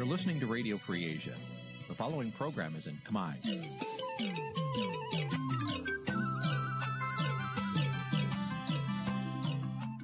[0.00, 1.34] You're listening to Radio Free Asia.
[1.86, 3.34] The following program is in Khmer.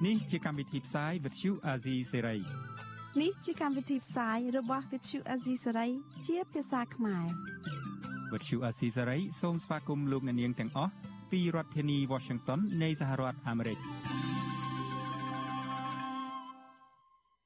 [0.05, 2.39] នេះជាកម្មវិធីផ្សាយ Vuthu Azizi Serai
[3.21, 5.89] នេះជាកម្មវិធីផ្សាយរបស់ Vuthu Azizi Serai
[6.27, 7.25] ជាភាសាខ្មែរ
[8.31, 10.91] Vuthu Azizi Serai សូមស្វាគមន៍លោកអ្នកនាងទាំងអស់
[11.31, 13.77] ពីរដ្ឋធានី Washington នៃសហរដ្ឋអាមេរិក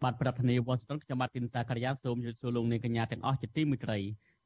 [0.04, 3.98] បាទប្រធានាធិបតី Washington ខ្ញុំបាទទីនសាករិយាសូមជម្រាបសួរលោកនាងកញ្ញាទាំងអស់ជាទីមេត្រី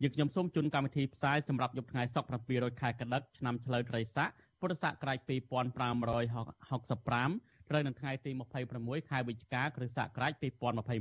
[0.01, 8.31] យើងខ្ញុំសូមជូនកម្មវិធីផ្សាយសម្រាប់យប់ថ្ងៃសុក្រ700ខែកដិកឆ្នាំឆ្លូវត្រីស័កពុរសករាជ2565ត្រូវនៅថ្ងៃទី
[8.71, 10.31] 26ខែវិច្ឆិកាគ្រិស្តសករាជ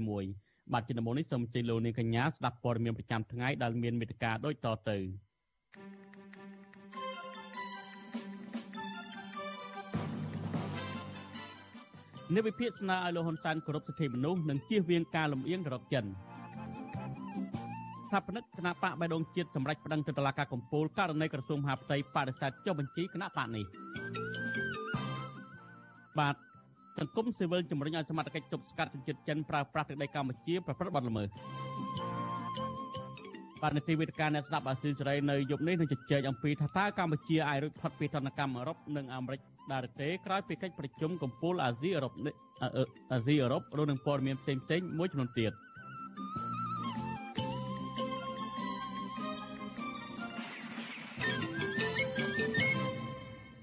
[0.02, 4.98] 2021បាទជំនុំនេះសូមជម្រាបលោកនាងកញ្ញាស្ដាប់ព័ត៌មានប្រចាំថ្ងៃដែលមានមេត្តាដូចតទៅ
[12.33, 23.64] និវិភាកស្នើឲ្យលោកហ៊ុនសែនគោរពសិទ្ធិមនុស្សនិងជៀសវាងការលំអៀងទៅរកចិនស្ថាបនិកគណៈបកបៃដងជាតិសម្រាប់ប្តឹងទៅតុលាការកំពូលករណីក្រសួងមហាផ្ទៃបដិសេធចុះបញ្ជីគណៈបកនេះ
[26.19, 26.34] បាទ
[26.98, 31.28] សង្គមស៊ីវិលជំរុញឲ្យសមត្ថកិច្ចទប់ស្កាត់ជនជាតិចិនប្រើប្រាស់ទឹកដីកម្ពុជាប្រព្រឹត្តបទល្មើស
[33.64, 39.40] បាទនីតិវិទ្យាអ្នកស្ដាប់អាស៊ីសេរីនៅយប់នេះនឹងជជែកអំពីថាតើកម្ពុជាអាចរួចផុតពីទណ្ឌកម្មអឺរ៉ុបនិងអាមេរិក
[39.72, 42.12] ដែរទេក្រោយពីកិច្ចប្រជុំកំពូលអាស៊ីអឺរ៉ុប
[43.12, 45.52] អាស៊ីអឺរ៉ុបរួមនឹងព័ត៌មានផ្សេងៗមួយចំនួនទៀត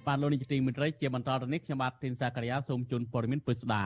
[0.08, 3.84] បាទលោកនាយកទីមេត្រីជាបន្តទៅនេះខ្ញុំបាទទីនសាករិយាសូមជូនព័ត៌មានពិស្ដា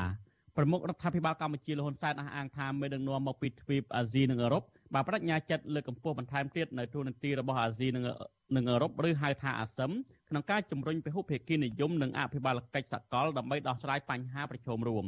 [0.58, 4.63] ប្រមុខរដ្ឋាភិបាលកម្ពុជាលហ៊ុនសែនអះអាងថាមេដឹកនាំមកពីទ្វីបអាស៊ីនិងអឺរ៉ុប
[4.94, 8.03] បានបដិញ្ញាចិត្តលើកកម្ពស់បន្ថែមទៀតនៅទូនាទីរបស់អាស៊ីនិង
[8.55, 9.92] និងអឺរ៉ុបឬហៅថាអាស៊ឹម
[10.30, 15.05] ក្នុងការជំរុញពហុភាគីនិយមនិងអភិបាលកិច្ចសកលដើម្បីដោះស្រាយបញ្ហាប្រឈមរួម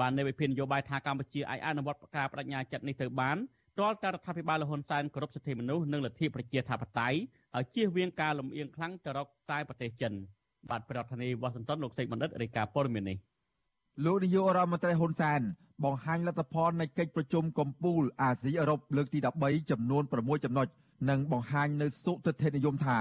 [0.00, 3.36] បាននៅវិភាននយោបាយថាកម្ពុជាអាចអនុវត្តការបដិញ្ញាចិត្តនេះទៅបាន
[3.78, 7.18] ទាល់តែរដ្ឋាភិបាលលហ៊ុនសែនគោរពសិទ្ធិមនុស្សនិងលទ្ធិប្រជាធិបតេយ្យ
[7.56, 10.12] ឲ្យជៀសវាងការលំអៀងខ្លាំងទៅរកតែប្រទេសចិន
[10.70, 13.18] បាទប្រធានាធិបតីវ៉ាស៊ីនតោនលោកសេកបណ្ឌិតរាយការណ៍ព័ត៌មាននេះ
[14.04, 15.40] លោកនាយករដ្ឋមន្ត្រីហ៊ុនសែន
[15.84, 20.66] បង្ហាញលទ្ធផលនៃកិច្ចប្រជុំកំពូលអាស៊ីអឺរ៉ុបលើកទី13ចំនួន6ចំណុច
[21.08, 22.98] និងបង្ហាញនៅសុទិដ្ឋិនិយមថា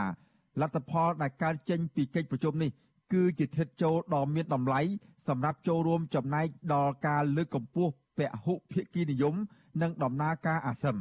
[0.62, 2.72] លទ្ធផលដែលកើតចេញពីកិច្ចប្រជុំនេះ
[3.14, 4.82] គឺជាធិតចូលដ៏មានតម្លៃ
[5.28, 9.36] សម្រាប់ចូលរួមចំណែកដល់ការលើកកម្ពស់ពហុភាគីនិយម
[9.82, 10.98] និងដំណើរការអាស៊ឹម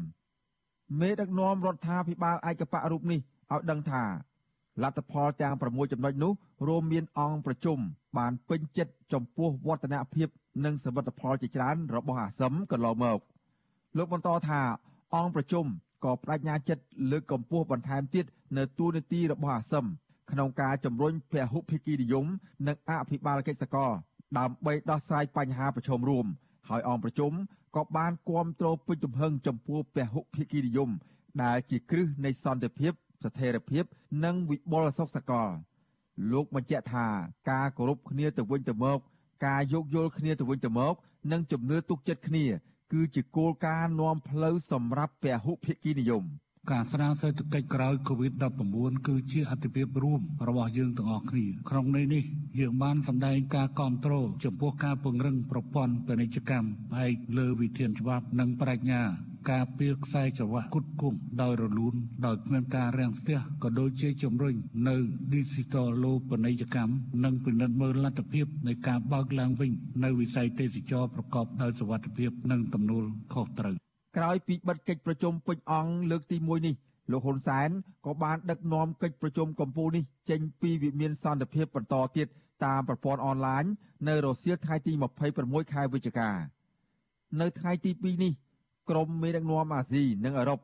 [1.00, 3.20] មេដឹកនាំរដ្ឋាភិបាលឯកបៈរូបនេះ
[3.52, 4.04] ឲ្យដឹងថា
[4.82, 6.32] លទ្ធផលទាំង6ចំណុចនោះ
[6.68, 7.78] រួមមានអង្គប្រជុំ
[8.18, 10.28] បានពេញចិត្តចំពោះវឌ្ឍនភាព
[10.64, 13.18] និងសមិទ្ធផលជាច្រើនរបស់អាស៊ឹមកន្លងមក
[13.96, 14.60] លោកបន្តថា
[15.14, 15.66] អង្គប្រជុំ
[16.04, 18.24] ក៏បដិញ្ញាចិត្តលើកកម្ពស់បន្ថែមទៀត
[18.56, 19.86] នៅទូនាទីរបស់អាស៊ឹម
[20.30, 22.26] ក្នុងការជំរុញពហុភាគីនិយម
[22.66, 23.92] និងអភិបាលកិច្ចសកល
[24.38, 26.26] ដើម្បីដោះស្រាយបញ្ហាប្រឈមរួម
[26.68, 27.32] ហើយអង្គប្រជុំ
[27.76, 30.90] ក៏បានគាំទ្រពេញទំហឹងចំពោះពហុភាគីនិយម
[31.42, 32.92] ដែលជាគ្រឹះនៃសន្តិភាព
[33.24, 33.84] ស្ថិរភាព
[34.24, 35.48] និងវិបុលសុខសកល
[36.32, 37.06] លោកបញ្ជាក់ថា
[37.50, 38.98] ការគោរពគ្នាទៅវិញទៅមក
[39.46, 40.94] ការយោគយល់គ្នាទៅវិញទៅមក
[41.32, 42.44] និងជំនឿទុកចិត្តគ្នា
[42.92, 46.24] គឺជាគោលការណ៍នាំផ្លូវសម្រាប់ពហុភាគីនិយម
[46.68, 52.24] ការស្រាវសេដ្ឋកិច្ចក្រោយ COVID-19 គឺជាអត្ថប្រយោជន៍រួមរបស់យើងទាំងអស់គ្នាក្នុងន័យនេះ
[52.60, 59.02] យើងបានសម្ដែងការគ្រប់គ្រងចំពោះការពង្រឹងប្រព័ន្ធពាណិជ្ជកម្មផ្អែកលើវិធានច្បាប់និងប្រាជ្ញា
[59.50, 61.94] ការពៀខ្សែច្រវាក់គុតគង់ដោយរលូន
[62.26, 64.54] ដោយគ្មានការរាំងស្ទះក៏ដូចជាជំរុញ
[64.88, 64.96] នៅ
[65.34, 66.94] Digital លោបនីយកម្ម
[67.24, 69.70] និងពិនិត្យមើលលទ្ធភាពនៃការបើកឡើងវិញ
[70.04, 73.04] នៅវិស័យទេសចរប្រកបដោយសុវត្ថិភាពនិងទំនួល
[73.34, 76.74] ខុសត្រូវ ក្រោយពីបិទកិច្ចប្រជុំពេញអង្គលើកទី1នេះ
[77.10, 77.70] លោកហ៊ុនសែន
[78.06, 82.26] ក៏បានដឹកនាំកិច្ចប្រជុំកម្ពុជានេះចេញពីវិមានសន្តិភាពបន្តទៀត
[82.64, 83.64] តាមប្រព័ន្ធអនឡាញ
[84.08, 84.92] នៅរសៀលថ្ងៃទី
[85.32, 86.30] 26ខែវិច្ឆិកា
[87.40, 88.32] នៅថ្ងៃទី2នេះ
[88.90, 90.60] ក្រុមមេដឹកនាំអាស៊ីនិងអឺរ៉ុប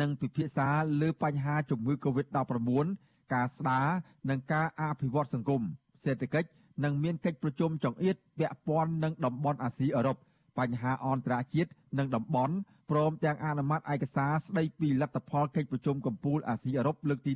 [0.00, 0.68] នឹងពិភាក្សា
[1.00, 2.86] លើបញ្ហាជំងឺ Covid-19
[3.34, 3.86] ការស្ដារ
[4.30, 5.62] និងការអភិវឌ្ឍសង្គម
[6.04, 6.48] សេដ្ឋកិច្ច
[6.84, 10.16] និងមានកិច្ចប្រជុំចង្អៀតពាក់ព័ន្ធនឹងតំបន់អាស៊ីអឺរ៉ុប
[10.58, 12.54] បញ្ហាអន្តរជាតិ និងតំបន់
[12.90, 17.32] ព្រមទាំងអនុម័តឯកសារស្ដីពីលទ្ធផលកិច្ចប្រជុំកំពូលអាស៊ីអឺរ៉ុបលើកទី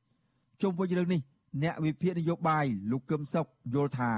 [0.00, 1.20] 13ជុំវិញរឿងនេះ
[1.62, 4.12] អ្នកវិភាគនយោបាយលោកកឹមសុខយល់ថា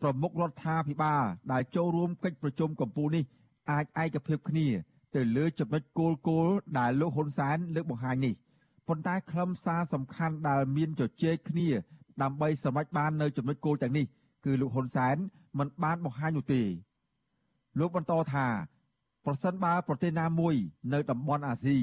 [0.00, 1.22] ប្រមុខរដ្ឋាភិបាល
[1.52, 3.24] ដែលចូលរួមកិច្ចប្រជុំកំពូលនេះ
[3.70, 4.66] អាចឯកភាពគ្នា
[5.14, 6.48] ទៅលើចំណុចគោលគោល
[6.78, 8.34] ដែលលោកហ៊ុនសែនលើកបង្ហាញនេះ
[8.88, 11.68] ប៉ុន្តែខ្លឹមសារសំខាន់ដែលមានជជែកគ្នា
[12.22, 14.06] ដើម្បីសម្រេចបាននៅចំណុចគោលទាំងនេះ
[14.44, 15.16] គឺលោកហ៊ុនសែន
[15.58, 16.62] មិនបានបង្ហាញនោះទេ
[17.78, 18.46] លោកបន្តថា
[19.26, 20.54] ប្រសិនបើប្រទេសណាមួយ
[20.92, 21.76] នៅតំបន់អាស៊ី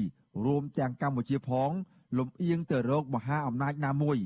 [0.44, 1.70] រួមទាំងកម្ពុជាផង
[2.18, 4.18] លំអៀងទៅរកមហាអំណាចណាមួយ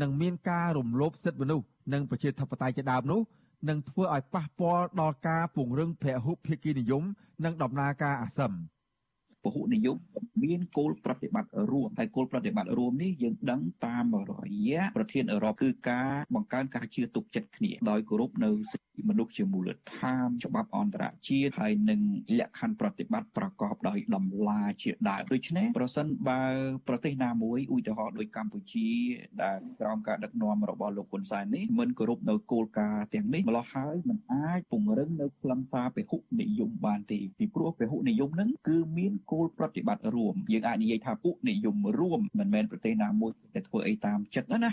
[0.00, 3.20] នឹងមានការរំលោភសិទ្ធិមនុស្សនិងប្រជាធិបតេយ្យជាដើមនោះ
[3.68, 7.02] នឹងធ្វើឲ្យប៉ះពាល់ដល់ការពង្រឹងពហុភាគីនិយម
[7.44, 8.52] និងដំណើរការអាស៊ាន
[9.44, 9.96] ពហុនិយម
[10.44, 14.32] មានគោលប្រតិបត្តិរួមហើយគោលប្រតិបត្តិរួមនេះយើងដឹងតាមរ
[14.68, 22.00] យៈប្រធានអឺរ៉ុបគឺការបង្កើនការជឿទុកចិត្តគ្នាដោយគោរពនៅសិទ្ធិមនុស្សជាមូលដ្ឋានច្បាប់អន្តរជាតិហើយនិង
[22.38, 26.42] លក្ខខណ្ឌប្រតិបត្តិប្រកបដោយតម្លាជាដើមដូច្នេះប្រសិនបើ
[26.88, 28.88] ប្រទេសណាមួយឧទាហរណ៍ដូចកម្ពុជា
[29.42, 44.72] ដែលក្រោមការដឹកនាំរបស់លោកហ៊ុនសែននេះមិនគោរពនៅគោលការណ៍ទាំងនេះម្ល៉េះហើយมันអាចពង្រឹងនៅខ្លឹមសារពហុនិយមបានទេពីព្រោះពហុនិយមនឹងគឺមានគោលប្រតិបត្តិរួមយើងអាចនិយាយថាពុនិយមរួមមិនមែនប្រទេសណាមួយតែធ្វើអីតាមចិត្តណាណា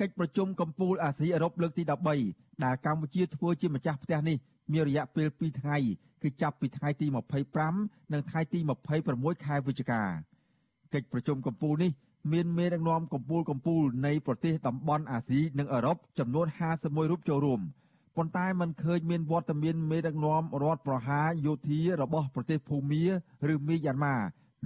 [0.00, 1.82] កិច្ចប្រជុំកម្ពុជាអាស៊ីអឺរ៉ុបលើកទី
[2.22, 4.36] 13ដែលកម្ពុជាធ្វើជាម្ចាស់ផ្ទះនេះ
[4.72, 5.78] មានរយៈពេល2ថ្ងៃ
[6.22, 7.06] គឺចាប់ពីថ្ងៃទី
[7.60, 8.58] 25និងថ្ងៃទី
[9.02, 10.02] 26ខែវិច្ឆិកា
[10.94, 11.92] កិច្ចប្រជុំកម្ពុជានេះ
[12.32, 16.46] មានមេដឹកនាំកម្ពុជាកម្ពុជានៃប្រទេសតំបន់អាស៊ីនិងអឺរ៉ុបចំនួន
[16.78, 17.60] 51រូបចូលរួម
[18.16, 23.04] ប៉ុន្តែมันឃើញមានវត្តមានមេដឹកនាំរដ្ឋប្រហារយោធារបស់ប្រទេសភូមា
[23.52, 24.16] ឬមីយ៉ាន់ម៉ា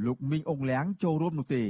[0.07, 1.69] លោកមីងអងលៀងចូលរួមនោះទេរ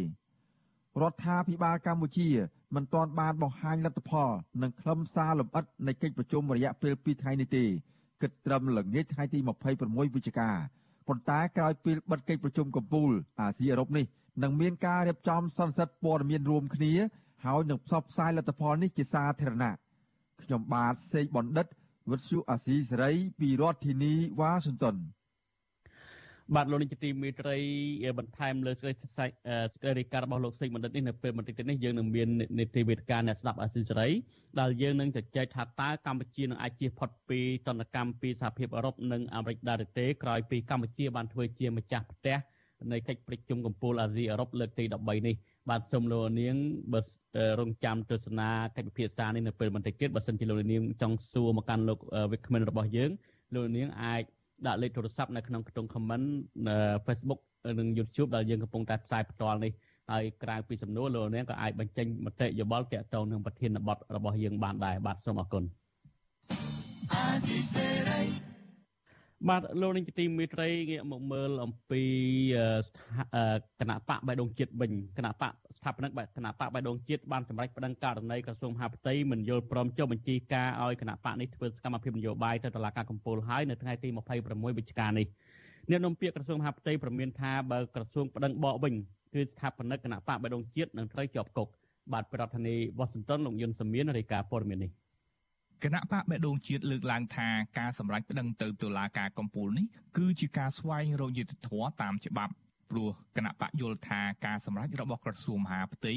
[1.12, 2.28] ដ្ឋាភិបាលកម្ពុជា
[2.74, 4.30] មិនទាន់បានបង្ហាញលទ្ធផល
[4.62, 7.64] និងខ្លឹមសារលម្អិតនៃកិច្ចប្រជុំរយៈពេល2ថ្ងៃនេះទេ
[8.22, 9.38] គិតត្រឹមល្ងាចថ្ងៃទី
[9.78, 10.50] 26វិច្ឆិកា
[11.08, 13.10] ប៉ុន្តែក្រោយពេលបិទកិច្ចប្រជុំកំពូល
[13.40, 14.04] អាស៊ីអឺរ៉ុបនេះ
[14.42, 16.92] នឹងមានការរៀបចំសន្និសីទព័ត៌មានរួមគ្នា
[17.44, 19.74] ហើយនឹងផ្សព្វផ្សាយលទ្ធផលនេះជាសាធារណៈ
[20.44, 21.66] ខ្ញុំបាទសេកបណ្ឌិត
[22.10, 24.96] វិទ្យុអាស៊ីសេរីពីរដ្ឋធានីវ៉ាស៊ីនតោន
[26.54, 27.56] បាទលោកនាយកទីមេត្រី
[28.18, 29.30] បន្ថែមលើសេចក្តីសេច
[29.82, 34.08] ក្តីរាយការណ៍របស់លោកសេកបណ្ឌិតនេះនៅពេលបន្តិចទៀតនេះយើងនឹងមាននីតិវិទ្យាអ្នកស្ដាប់អាស៊ីសេរី
[34.60, 42.36] ដែលយើងនឹងជជែកថាតើកម្ពុជានឹងអាចជៀសផុតពីតនកម្មពីសហភាពអឺរ៉ុបនិងអាមេរិកដែរទេក្រោយពីកម្ពុជាបានធ្វើជាម្ចាស់ផ្ទះ
[42.92, 45.34] នៃកិច្ចប្រជុំកំពូលអាស៊ីអឺរ៉ុបលើកទី13នេះ
[45.68, 46.54] បាទសូមលោកនាង
[46.92, 47.00] បើ
[47.60, 51.98] រងចាំទស្សនាកិច្ចពិភាក្សានេះនៅពេលបន្តិចទៀតបើសិនជាលោកនាងចង់សួរមកកាន់លោក
[52.32, 53.10] វិក្កាមិនរបស់យើង
[53.54, 54.22] លោកនាងអាច
[54.66, 56.26] ដាក់លេខទូរស័ព្ទនៅក្នុងខ្ទង់ comment
[57.06, 57.40] Facebook
[57.78, 59.72] និង YouTube ដែលយើងកំពុងតែផ្សាយផ្ទាល់នេះ
[60.10, 65.64] ហើយក្រៅពីសំណួរលោកនាងក៏អាចបញ្ចេញមតិយោបល់ទាក់ទងនឹងប្រធានបទរបស់យើងបានដែរបាទសូមអរគុណ
[69.46, 72.02] បាទលោកនាងទីមេត្រីងាកមកមើលអំពី
[73.80, 84.08] គណៈបកបៃដងជាតិវិញគណៈបកស្ថាបនិកគណៈបកបៃដងជាតិបានសម្រេចប្តឹងករណីក្រសួងមហាផ្ទៃមិនយល់ព្រមចុះបញ្ជីការឲ្យគណៈបកនេះធ្វើសកម្មភាពនយោបាយទៅតុលាការកំពូលហើយនៅថ្ងៃទី
[84.42, 85.26] 26វិច្ឆិកានេះ
[85.90, 88.94] អ្នកនាំពាក្យក្រសួងមហាផ្ទៃប្រមានថាបើក្រសួងប្តឹងបកវិញ
[89.34, 91.68] គឺស្ថាបនិកគណៈបកបៃដងជាតិនឹងត្រូវជាប់គុក
[92.12, 94.90] បាទប្រធានាធិបតីវ៉ាស៊ីនតោនលោកយុនសមៀនរាយការណ៍ព័ត៌មាននេះ
[95.84, 97.48] គណៈបកបេដងជាតិលើកឡើងថា
[97.78, 99.86] ការសម្រេចប្តឹងទៅតុលាការកំពូលនេះ
[100.16, 102.52] គឺជាការស្វែងរកយុត្តិធម៌តាមច្បាប់
[102.90, 106.14] ព្រោះគណៈបកយល់ថាការសម្រេចរបស់ក្រសួងមហាផ្ទៃ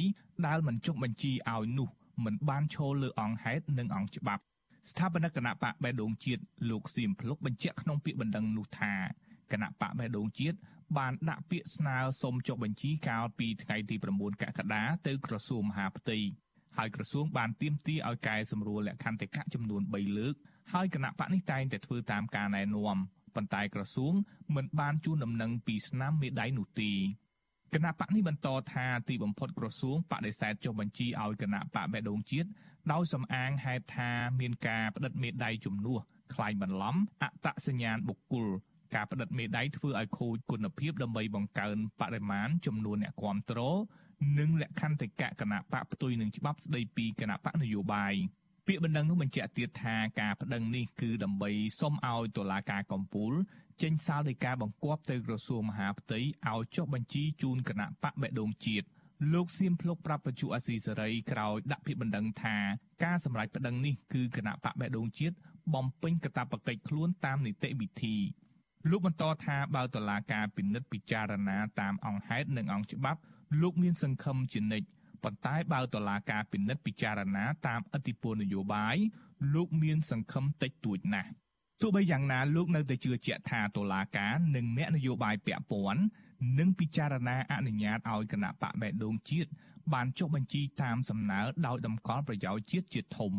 [0.47, 1.89] ដែលមិនចុះបញ្ជីឲ្យនោះ
[2.25, 4.43] មិនបានឈលលើអង្គហេតុនិងអង្គច្បាប់
[4.89, 8.93] ស្ថាបនិកគណៈបកបេដងជាតិលោកសៀមភ្លុកបញ្ជាក់ក្នុងពាក្យបណ្ដឹងនោះថា
[9.51, 10.57] គណៈបកបេដងជាតិ
[10.97, 16.17] បានដាក់ពាក្យស្នើសុំចុះបញ្ជីកាលពីថ្ងៃទី9កក្កដាទៅក្រសួងមហាផ្ទៃ
[16.77, 20.35] ហើយក្រសួងបានទៀមទាឲ្យកែសម្រួលលក្ខន្តិកៈចំនួន3លើក
[20.73, 22.97] ហើយគណៈបកនេះតែងតែធ្វើតាមការណែនាំ
[23.35, 24.13] ប៉ុន្តែក្រសួង
[24.55, 26.91] មិនបានជូនដំណឹងពីស្នាមមេដៃនោះទេ
[27.73, 32.49] គណៈបកនេះបន្តថាទីបំផុតក្រសួងបដិសេធចុះបញ្ជីឲ្យគណៈបកបេដងជាតិ
[32.91, 35.99] ដោយសំអាងហេតុថាមានការផ្តិតមេដៃជំនួស
[36.33, 38.47] ខ្លាញ់បន្លំអតសញ្ញាណបុគ្គល
[38.95, 43.77] ការផ្តិតមេដៃធ្វើឲ្យខូចគុណភាពដើម្បីបង្កើនបរិមាណចំនួនអ្នកគ្រប់គ្រង
[44.39, 48.13] និងលក្ខន្តិកៈគណៈបកផ្ទុយនឹងច្បាប់ស្តីពីគណៈបកនយោបាយ
[48.67, 53.33] ពាក្យបណ្ដឹងនោះបញ្ជាក់ទៀតថាការប្តឹងនេះគឺដើម្បីសុំឲ្យតុលាការកំពូល
[53.81, 58.85] ចេញសាលដីកាបង្គាប់ទៅក្រសួងមហាផ្ទៃឲ្យចុះបញ្ជីជូនគណៈបកបេដងជាតិ
[59.33, 62.57] លោកសៀមភ្លុកប្រាប់បញ្ជូអាស៊ីសេរីក្រោយដាក់ពាក្យបណ្ដឹងថា
[63.03, 65.35] ការសម្រេចប្តឹងនេះគឺគណៈបកបេដងជាតិ
[65.73, 68.15] បំពេញកាតព្វកិច្ចខ្លួនតាមនីតិវិធី
[68.89, 73.19] លោកបន្តថាបើតុលាការពិនិត្យពិចារណាតាមអង្គហេតុនិងអង្គច្បាប់
[73.61, 74.87] លោកមានសង្ឃឹមជានិច្ច
[75.23, 78.95] ប៉ុន្តែបើតុលាការពិនិត្យពិចារណាតាមអធិពលនយោបាយ
[79.53, 81.31] លោកមានសង្ឃឹមតិចតួចណាស់
[81.81, 86.01] ទោះបីយ៉ាងណាលោកនៅតែជឿជាក់ថាតុលាការនិងអ្នកនយោបាយពាក់ព័ន្ធ
[86.59, 89.49] នឹងពិចារណាអនុញ្ញាតឲ្យគណៈបកបេដងជាតិ
[89.93, 93.33] បានចុះបញ្ជីតាមសំណើដោយតម្កល់ប្រយោជន៍ជាតិជាធំ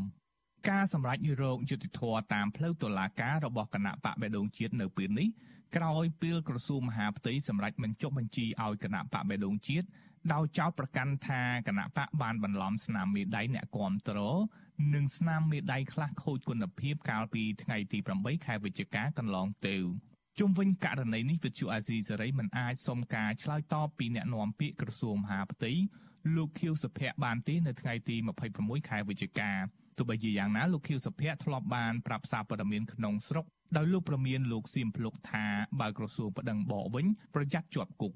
[0.69, 2.01] ការសម្រេចរោគយុតិធធ
[2.35, 5.29] តាមផ្លូវតុលាការរបស់គណៈបកបេដងជាតិនៅពេលនេះ
[5.77, 9.87] ក្រោយពេលក្រសួងមហាផ្ទៃសម្រេចមិនចុះបញ្ជីឲ្យគណៈបកបេដងជាតិ
[10.33, 14.19] ដោយចោទប្រកាន់ថាគណៈបកបានបន្លំស្នាមមេដៃអ្នកគាំទ្រ
[14.95, 19.77] និងស្នាមមេដៃខ្លះខូចគុណភាពកាលពីថ្ងៃទី8ខែវិច្ឆិកាកន្លងទៅ
[20.39, 25.73] ជុំវិញករណីនេះវិទ្យុអាស៊ីសេរីមិនអាចសុំការឆ្លើយតបពីអ្នកនាំពាក្យក្រសួងមហាផ្ទៃ
[26.37, 28.17] លោកខៀវសុភ័ក្របានទេនៅថ្ងៃទី
[28.53, 29.51] 26ខែវិច្ឆិកា
[29.97, 35.45] ទោះបីជាយ៉ាងណាលោកខៀវសុភ័ក្រធ្លាប់បានប្រាប់សារព័ត៌មានក្នុងស្រុក ដោយលោកប្រមានលោកសៀមភ្លុកថា
[35.81, 38.13] បើក្រសួងប្តឹងបកវិញប្រយ័ត្នជាប់គុក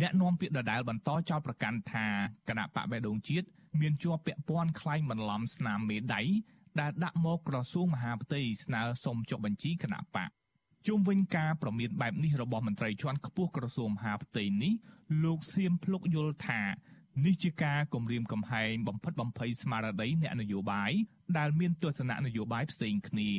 [0.00, 2.06] អ្នកនាំពាក្យដដាលបន្តចោទប្រកាន់ថា
[2.48, 3.46] គណៈបកបេដងជាតិ
[3.80, 6.22] មានជាប់ពាក់ព័ន្ធខ្លែងបន្លំស្នាមមេដៃ
[6.80, 10.30] ដែលដាក់មកក្រសួងមហាផ្ទៃស្នើសុំចុះបញ្ជីគណៈបក
[10.86, 14.72] ជុំវិញការប្រមានបែបនេះរបស់មន្ត្រីជាន់ខ្ពស់ក្រសួងមហាផ្ទៃនេះ
[15.24, 16.60] លោកសៀមភ្លុកយល់ថា
[17.24, 20.92] នេះជាការគម្រាមកំហែងបំផិតបំភ័យស្មារតីអ្នកនយោបាយ
[21.38, 23.30] ដែលមានទស្សនៈនយោបាយផ្សេងគ្នា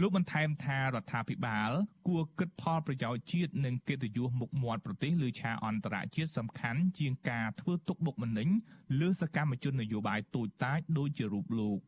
[0.00, 1.70] លោកបន្ថែមថារដ្ឋាភិបាល
[2.08, 8.48] គួរគិតផលប្រយោជន៍ជាតិនិងកិត្តិយសមុខមាត់ប្រទេសលើឆាកអន្តរជាតិសំខាន់ជាងការធ្វើទុកបុកម្នេញ
[9.00, 11.78] លើសកម្មជននយោបាយទូចតាចដូចជារូបលោក។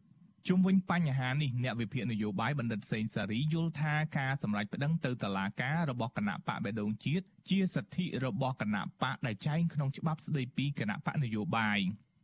[0.49, 11.79] ជុំវិញបញ្ហានេះអ្នកវិភាគនយោបាយបណ្ឌិតសេងសារីយល់ថាការសម្រេចប្តឹងទៅតុលាការរបស់គណៈបកបេដងជាតិជាសិទ្ធិរបស់គណៈបកដែលចែងក្នុងច្បាប់ស្តីពីគណៈបកនយោបាយ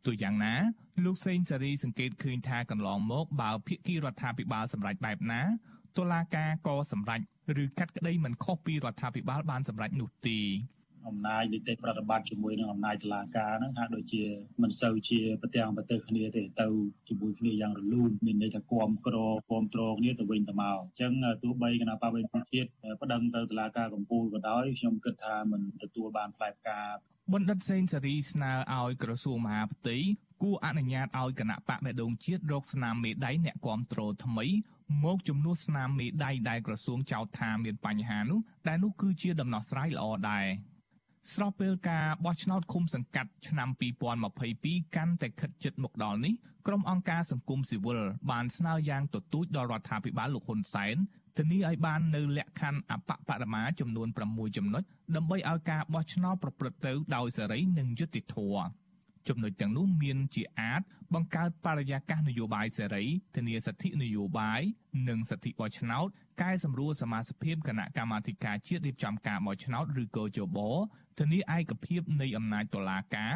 [0.05, 0.53] ទូយ៉ាងណា
[1.05, 5.41] លោកសេងសារីសង្កេតឃើញថាកន្លងមកបើភាគីរដ្ឋាភិបាលសម្រេចបែបណា
[5.97, 7.21] តុលាការក៏សម្រេច
[7.63, 10.39] ឬកាត់ក្តីមិនខុសពីរដ្ឋាភិបាលបានសម្រេចនោះទេ
[11.07, 14.23] អំណាចនីតិប្រតិបត្តិជាមួយនឹងអំណាចតុលាការហ្នឹងហាក់ដូចជា
[14.61, 16.67] មិនសូវជាប្រទាំងប្រទេសគ្នាទេទៅ
[17.07, 19.15] ជាមួយគ្នាយ៉ាងរលូនមានន័យថាគំក្រ
[19.51, 21.13] គំត្រគ្នាទៅវិញទៅមកអញ្ចឹង
[21.43, 22.69] ទោះបីគណៈបព្វជិជាតិ
[23.01, 26.81] ប្តឹងទៅតុលាការកំពូលក៏ដោយខ្ញុំគិតថាមិនទទួលបានផ្លែផ្កា
[27.33, 29.97] បណ្ឌិតសេងសេរីស្នើឲ្យក្រសួងមហាផ្ទៃ
[30.43, 34.45] គួរអនុញ្ញាតឲ្យគណៈបកបេដងជាតិរកស្នាមមេដៃអ្នកគាំទ្រថ្មី
[35.03, 40.45] មកជំនួសស្នាមមេដៃដែលក្រសួងចោទថាមានបញ្ហានោះដែលនោះគឺជាដំណោះស្រាយល្អដែរ
[41.33, 43.69] ស្របពេលការបោះឆ្នោតឃុំសង្កាត់ឆ្នាំ
[44.31, 46.33] 2022កាន់តែខិតជិតមកដល់នេះ
[46.67, 48.01] ក្រុមអង្គការសង្គមស៊ីវិល
[48.31, 50.95] បានស្នើយ៉ាងទទូចដល់រដ្ឋាភិបាលលោកហ៊ុនសែន
[51.37, 54.83] ធានាឲ្យបាននៅលក្ខខណ្ឌអបបរមាចំនួន6ចំណុច
[55.15, 58.67] ដើម្បីឲ្យការបោះឆ្នោតប្រព្រឹត្តទៅដោយសេរីនិងយុត្តិធម៌
[59.29, 60.81] ចំណុចទាំងនោះមានជាអាច
[61.13, 63.05] បង្កើតបរិយាកាសនយោបាយសេរី
[63.35, 64.61] ធានាសិទ្ធិនយោបាយ
[65.09, 66.07] និងសិទ្ធិបោះឆ្នោត
[66.41, 70.57] កែសម្រួលសមាជិកគណៈកម្មាធិការជាតិរៀបចំការបោះឆ្នោតឬកោជប
[71.19, 73.35] ធានាឯកភាពនៃអំណាចតុលាការ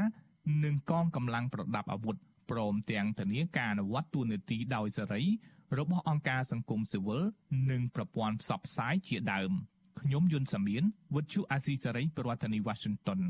[0.63, 2.15] និងកងកម្លាំងប្រដាប់អាវុធ
[2.49, 5.23] ព្រមទាំងធានាការអនុវត្តទូនាទីដោយសេរី
[5.79, 7.21] របស់អង្គការសង្គមស៊ីវិល
[7.71, 9.51] និងប្រព័ន្ធផ្សព្វផ្សាយជាដើម
[10.01, 10.83] ខ្ញុំយុនសាមៀន
[11.15, 13.21] វិទ្យុអាស៊ីសេរីប្រធានាធិបតី Washington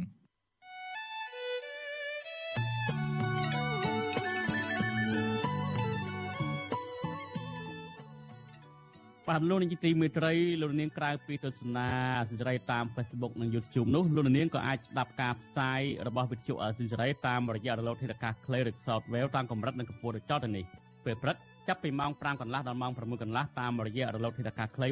[9.31, 11.87] បាទលោកនាងទីមេត្រីលោកនាងក្រៅពីទស្សនា
[12.29, 20.65] សិរីតាម Facebook និង YouTube នោះលោកនាងក៏អាចស្ដាប់ការផ្សាយរបស់វិទ្យុសិរីតាមរយៈរលកធាតុអាកាសខ្លីឬ Software តាមកម្រិតនិងកម្ពស់ដូចតទៅនេះ
[21.05, 21.35] ពេលព្រឹក
[21.67, 24.87] ចាប់ពីម៉ោង5កន្លះដល់ម៉ោង6កន្លះតាមរយៈរលកធាតុអាកាសខ្លី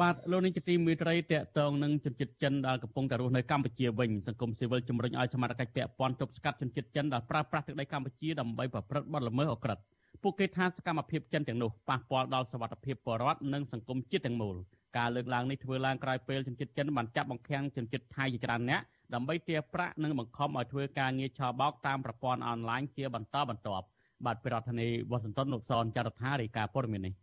[0.00, 9.78] បាទលោកនាងជាទីមេត្រីតកតងនឹងជនជាតិចិនដែលកំពុងតែរស់នៅកម្ពុជាវិញសង្គមស៊ីវិលជំរុញឲ្យសមាជិកពាក់ព័ន្ធទប់ស្កាត់ជនជាតិចិនដែលប្រើប្រាស់ទឹកដីកម្ពុជាដើម្បីប្រព្រឹត្តបទល្មើសអក្រិត
[10.22, 14.56] ពួកគេថាសកម្មភាពចិនទាំងនោះប៉ះពាល់ដល់សវត្ថិភាពពលរដ្ឋនិងសង្គមជាតិទាំងមូល
[14.96, 18.80] ការលើកឡើងនេះធ្វើឡើងក្រោយពេលជនជាតិចិនបានចាប់បង្ខាំងជនជាតិថៃជាច្រើនអ្នក
[19.14, 23.86] ដើម្បីទារប្រាក់និងបង្ខំឲ្យធ្វើការងារឆបោកតាមប្រព័ន្ធអនឡាញជាបន្តបន្ទាប់
[24.24, 27.14] បាទប្រធានាធិបតីវ៉ាស៊ីនតោនលោកសនចាររថារាយការណ៍ព័ត៌មាននេះ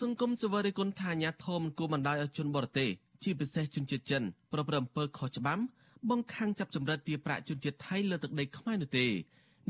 [0.00, 2.88] សង្គមសវរិគុណថាញាធមគួរបណ្ដាយឲ្យជនបរទេស
[3.22, 4.22] ជាពិសេសជនជាតិចិន
[4.52, 5.62] ប្រព្រឹត្តអំពើខុសច្បាប់
[6.10, 9.06] បង្ខាំងចាប់ចម្រិតទារប្រាក់ជនជាតិថៃលើទឹកដីខ្មែរនោះទេ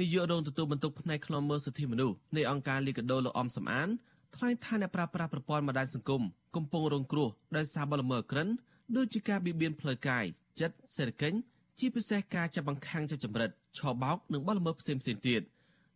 [0.01, 3.89] នាយករងទទួលបន្ទុកផ្នែកខ្លំមើលសិទ្ធិមនុស្សនៃអង្គការលីកាដូលោកអំសំអាន
[4.37, 6.23] ថ្លែងថាអ្នកប្រើប្រាស់ប្រព័ន្ធបណ្ដាញសង្គម
[6.57, 8.49] កំពុងរងគ្រោះដោយសារបលល្មើសក្រិន
[8.97, 10.25] ដូចជាការបៀតបៀនផ្លូវកាយ
[10.61, 11.39] ចិត្តសេដ្ឋកិច្ច
[11.79, 15.43] ជាពិសេសការចាប់បង្ខាំងចាប់ចម្រិតឆបោកនិងបលល្មើសផ្សេងៗទៀត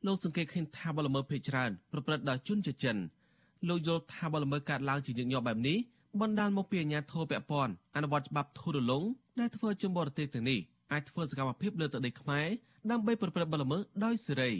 [0.06, 2.96] លោកសង្កេតឃើញថាបលល្មើសភេទច្រើនប្រព្រឹត្តដោយជនជាតិចិន
[3.68, 5.78] លោកយល់ថាបលល្មើសកើតឡើងជាញឹកញាប់បែបនេះ
[6.20, 9.02] បណ្ដាលមកពីអាញាធរពពន់អនុវត្តច្បាប់ធូររលុង
[9.40, 10.60] ដែលធ្វើជនបរទេសទាំងនេះ
[10.92, 12.48] អាចធ្វើសកម្មភាពលើទឹកដីខ្មែរ
[12.90, 14.52] ដើម្បីប្រព្រឹត្តបទល្មើសដោយសេរី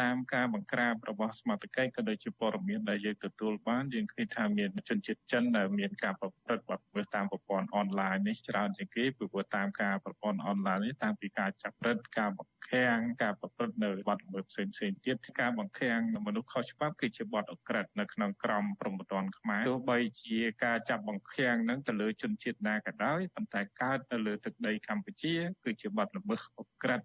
[0.00, 25.34] តាមការបង្ក្រាបរបស់សមាជិកក៏ដូចជាព័ត៌មានដែលយើងទទួលបានយើងឃើញថាមានជនជាតិចិនដែលមានការប្រព្រឹត្តបទល្មើសតាមប្រព័ន្ធអនឡាញនេះច្រើនជាងគេពីព្រោះតាមការប្រព័ន្ធអនឡាញនេះតាំងពីការចាប់រិតការបង្ខាំងការប្រព្រឹត្តនៅបទល្មើសផ្សេងផ្សេងទៀតការបង្ខាំងមនុស្សខុសច្បាប់គឺជាបទអក្រិតនៅក្នុងក្រមព្រហ្មទណ្ឌខ្មែរទោះបីជាការចាប់បង្ខាំងនឹងទៅលើជនជាតិណាក៏ដោយប៉ុន្តែកើតនៅលើទឹកដីកម្ពុជា
[25.64, 27.02] គឺជាបទល្មើសអក្រិត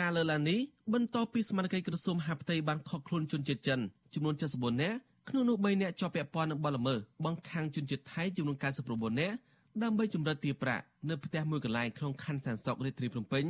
[0.00, 0.58] ការលើកឡើងនេះ
[0.94, 3.80] បន្ទាប់ពីសមាជិកក្រសួងមហាផ្ទៃបានខកខ្លួនជនជាតិចិន
[4.14, 4.96] ចំនួន74នាក់
[5.28, 8.56] ក្នុងនោះ3នាក់ជាប់ពាក់ព័ន្ធនឹងបទល្មើសបង្ខាំងជនជាតិថៃចំនួន
[8.88, 9.36] 99នាក់
[9.82, 13.44] ដើម្បីចម្រិតទារប្រាក់នៅផ្ទះមួយកន្លែងក្នុងខណ្ឌសានសុករាជធានីភ្នំពេញ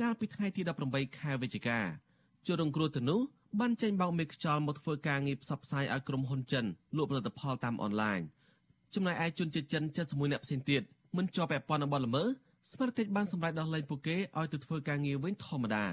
[0.00, 1.78] កាលពីថ្ងៃទី18ខែវិច្ឆិកា
[2.46, 3.20] ជនរងគ្រោះទៅនោះ
[3.60, 6.64] បានចេញបោកមេខ្យល់មកធ្វើការងារផ្សព្វផ្សាយឲ្យក្រុមហ៊ុនចិន
[6.96, 8.20] លក់ផលិតផលតាមអនឡាញ
[8.94, 10.82] ចំណែកឯជនជាតិចិន71នាក់ផ្សេងទៀត
[11.16, 12.28] មិនជាប់ពាក់ព័ន្ធនឹងបទល្មើស
[12.72, 15.86] ស្មារតីបានសម្រេចដោះលែងពួកគេឲ្យទៅធ្វើការងារវិញធម្មតា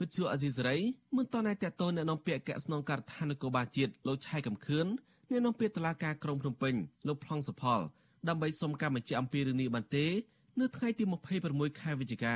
[0.00, 0.76] វិទ្យុអេស៊ីសេរី
[1.16, 4.86] មិនតន់តែតតនអ្នកនាំពាក្យកស្នងការដ្ឋាននគរបាលជាតិលោកឆៃកំខឿន
[5.30, 6.74] អ្នកនាំពាក្យតុលាការក្រុងភ្នំពេញ
[7.08, 7.80] លោកប្លង់សុផល
[8.28, 10.06] ដើម្បីសុំការបញ្ជាក់អំពីរឿងនេះបានទេ
[10.60, 11.04] នៅថ្ងៃទី
[11.42, 12.34] 26ខែវិច្ឆិកា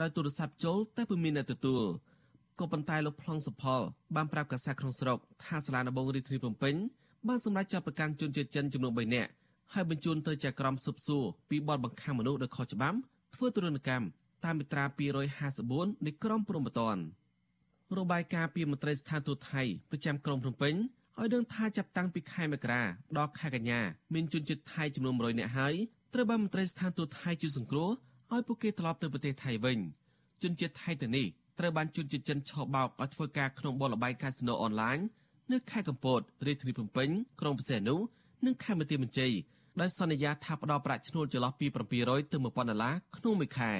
[0.00, 1.82] ដោយទូរស័ព្ទចូលតែពុំមានអ្នកទទួល
[2.58, 3.80] ក៏ប៉ុន្តែលោកប្លង់សុផល
[4.16, 6.74] បានប្រាប់កាសែតក្នុងស្រុកថាសាលាដំបងរាជធានីភ្នំពេញ
[7.28, 9.30] បានសម្រេចចាប់ប្រកាន់ជនជាតិចិនចំនួន3នាក់
[9.74, 12.98] ហើយបញ្ជូនទៅចក្រមស៊ើបសួរពីបទបង្ខំមនុស្សដោយខុសច្បាប់
[13.34, 14.06] ធ្វើទរណកម្ម
[14.44, 14.84] តាមមាត្រា
[15.44, 17.02] 254នៃក្រមព្រហ្មទណ្ឌ
[17.98, 20.74] របាយការណ៍ពីមន្ត្រីស្ថានទូតថៃប្រចាំក្រុងភ្នំពេញ
[21.20, 22.82] ឲ្យដឹងថាចាប់តាំងពីខែមករា
[23.18, 23.80] ដល់ខែកញ្ញា
[24.14, 25.74] មានជនជាតិថៃចំនួន100នាក់ហើយ
[26.14, 27.90] ត្រូវបានមន្ត្រីស្ថានទូតថៃជួយសង្គ្រោះ
[28.32, 29.78] ឲ្យពួកគេត្រឡប់ទៅប្រទេសថៃវិញ
[30.42, 31.26] ជនជាតិថៃទៅនេះ
[31.58, 34.98] ត្រូវបានជនជាតិចិនឆោបោកឲ្យធ្វើការក្នុងបលល្បែងកាស៊ីណូអនឡាញ
[35.52, 37.08] នៅខេត្តកំពតរាជធានីភ្នំពេញ
[37.40, 37.96] ក្រុងបរសេនុ
[38.44, 39.32] និងខេត្តបន្ទាយមានជ័យ
[39.80, 41.66] ដោយសន្យាថាផ្ដល់ប្រាក់ឈ្នួលចន្លោះពី
[41.98, 43.72] 700ទៅ1000ដុល្លារក្នុងមួយខែ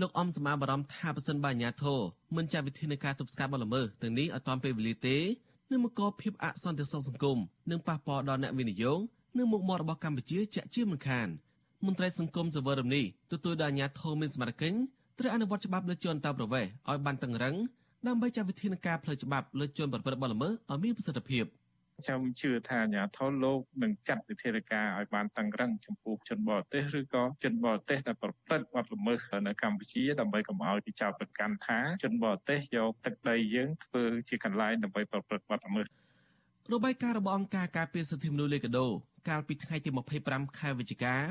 [0.00, 2.00] លោកអំសមាបារម្ភថាប្រសិនបើអាជ្ញាធរ
[2.36, 5.16] មិនចាត់វិធានការទប់ស្កាត់បទល្មើសទាំងនេះឲ្យទាន់ពេលវេលាទេ
[5.70, 7.38] នឹងបង្កភាពអសន្តិសុខសង្គម
[7.70, 8.98] និងប៉ះពាល់ដល់អ្នកវិនិយោគ
[9.38, 11.28] និងមុខមាត់របស់កម្ពុជាជាក់ជាមិនខាន
[11.86, 14.76] មន្ត្រីសង្គមសវរមនេះទទួលដល់អាជ្ញាធរមានសមត្ថកិច្ច
[15.18, 17.56] ត្រូវអនុវត្តច្បាប់លើជនតប្រវេសឲ្យបានតឹងរឹង
[18.06, 21.44] ដើម្បីចាត់វិធានការផ្លូវច្បាប់លើជនប្រព្រឹត្តបទល្មើសឲ្យមានប្រសិទ្ធភាព។
[22.04, 35.86] ខ្ញុំជឿថាអាជ្ញាធរលោកនឹងចាត់វិធានការឲ្យបានតឹងរឹងចំពោះជនបរទេសឬក៏ជនបរទេសដែលប្រព្រឹត្តបទល្មើសនៅកម្ពុជាដើម្បីកុំឲ្យគេចោទប្រកាន់ថាជនបរទេសយកទឹកដីយើងធ្វើជាកន្លែងដើម្បីប្រព្រឹត្តបទល្មើស
[36.72, 38.86] របាយការណ៍របស់អង្គការការពារសិទ្ធិមនុស្សលេកាដូ
[39.28, 39.90] កាលពីថ្ងៃទី
[40.24, 41.22] 25ខែវិច្ឆិការ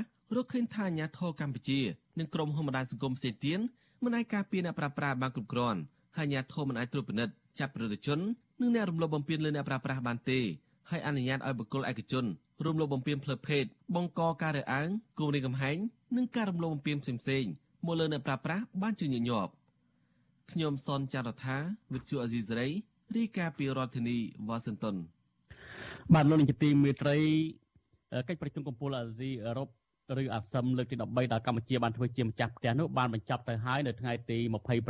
[0.43, 1.79] កឃើញថាអាញាធរកម្ពុជា
[2.19, 3.59] និងក្រុមហ៊ុនបណ្ដាញសង្គមផ្សេងទៀត
[4.03, 5.79] មិនអាចការពារអ្នកប្រាស្រ័យបានគ្រប់គ្រាន់
[6.17, 8.19] ហើយអាញាធរមិនអាចត្រួតពិនិត្យចាប់ប្រជាជន
[8.61, 10.39] និងអ្នករំលោភបំពានលើអ្នកប្រើប្រាស់បានទេ
[10.89, 12.25] ហើយអនុញ្ញាតឲ្យបុគ្គលឯកជន
[12.63, 13.63] រួមលោភបំពានផ្លូវភេទ
[13.95, 15.77] បង្កការរើសអើងគំរាមកំហែង
[16.17, 17.51] និងការរំលោភបំពានផ្សេងៗ
[17.85, 19.51] មកលើអ្នកប្រើប្រាស់បានជាញញប់
[20.51, 21.57] ខ្ញុំសនចាររថា
[21.93, 22.67] វិទ្យុអេស៊ីសរ៉ៃ
[23.15, 24.95] រាយការណ៍ពីរដ្ឋធានីវ៉ាស៊ីនតោន
[26.13, 27.17] បាទលោកនាយកទីមេត្រី
[28.27, 29.69] កិច្ចប្រជុំកំពូលអាស៊ីអឺរ៉ុប
[30.21, 34.37] ឬអាស៊ឹមលើកទី13ដែលកម្ពុជាបានធ្វើជាម្ចាស់ផ្ទះនោះបានបញ្ចប់ទៅហើយនៅថ្ងៃទី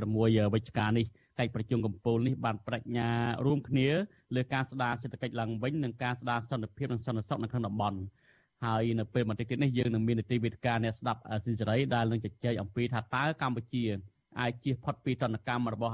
[0.01, 1.05] 26វិច្ឆិកានេះ
[1.39, 3.10] កិច្ចប្រជុំកំពូលនេះបានបដិញ្ញា
[3.45, 3.88] រួមគ្នា
[4.36, 8.00] លើការស្ដារសេដ្ឋកិច្ចឡើងវិញនិងការស្ដារសន្តិភាពនិងសន្តិសុខនៅក្នុងតំបន់
[8.65, 13.84] ហើយនៅពេលបន្តិចទៀតនេះយើងនឹងមាននីតិវិទ្យាអ្នកស្ដាប់អាស៊ីសេរីដែលនឹងជជែកអំពីថាតើកម្ពុជា
[14.39, 15.93] អាចជៀសផុតពីទណ្ឌកម្មរបស់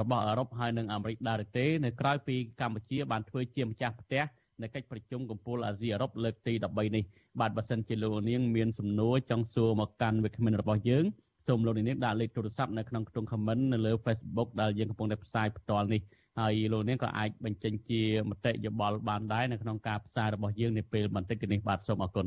[0.00, 4.24] របស់អឺរ៉ុបហើយនិងអាមេរិកដែរទេនៅក្រៅពីកម្ពុជាបានធ្វើជាម្ចាស់ផ្ទះ
[4.62, 7.04] នៅកិច្ចប្រជុំកំពូលអាស៊ីអឺរ៉ុបលើកទី13នេះ
[7.40, 11.04] បាទបើសិនជាលោកនាងមានសំណួរចង់សួរមកកាន់វិក្កាមរបស់យើង
[11.46, 16.00] សូមលោកនាងដាក់លេខទូរស័ព្ទនៅក្នុងខ្ទង់ comment នៅលើ Facebook ដែលយើងកំពុងតែផ្សាយផ្ទាល់នេះ
[16.40, 22.26] ហើយលោកនាងក៏អាចបញ្ចេញជាមតិយោបល់បានដែរនៅក្នុងការផ្សាយរបស់យើងនាពេលបន្តិចនេះបាទសូមអរគុណ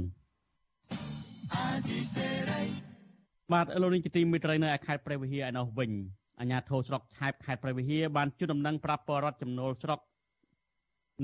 [3.53, 5.91] បាទលោកនាងជាទីមេត្រីនៅឯខេត្តព្រះវិហារឯនោះវិញ
[6.39, 9.99] អាជ្ញាធរស្រុកឆែបខេត្តព្រះវិហារបានជូនដំណឹងប្រាប់បរដ្ឋចំណូលស្រុក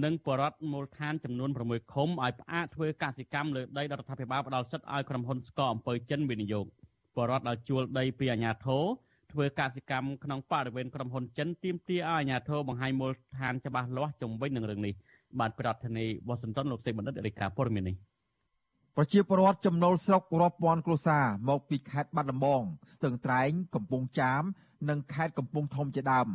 [0.03, 6.67] និងបរដ្ឋមូលដ្ឋានចំនួន6ឃុំឲ្យផ្អាកធ្វើកសិកម្មលើដីរដ្ឋាភិបាលផ្ដាល់សិទ្ធិឲ្យក្រុមហ៊ុនស្ករអំពើចិនវិនិយោគ
[7.17, 8.83] បរដ្ឋដែលជួលដីពីអាជ្ញាធរ
[9.31, 14.93] ធ្វើកសិកម្មក្នុងបរិវេណក្រុមហ៊ុនចិនទាមទារឲ្យអាជ្ញាធរបង្ហាញមូលដ្ឋានច្បាស់លាស់ជំវិញនឹងរឿងនេះ
[15.39, 17.95] បាទប្រធានាធិបតីវ៉ាស៊ីនតោនលោកសេបណ្ឌិតរាយការណ៍ព័ត៌មាននេះ
[18.97, 22.61] ប្រជាពលរដ្ឋចំណូលស្រុករាប់ពាន់គ្រួសារមកពីខេត្តបាត់ដំបង
[22.93, 24.43] ស្ទឹងត្រែង កំពង់ចាម
[24.89, 26.27] និងខេត្តកំពង់ធំជាដើម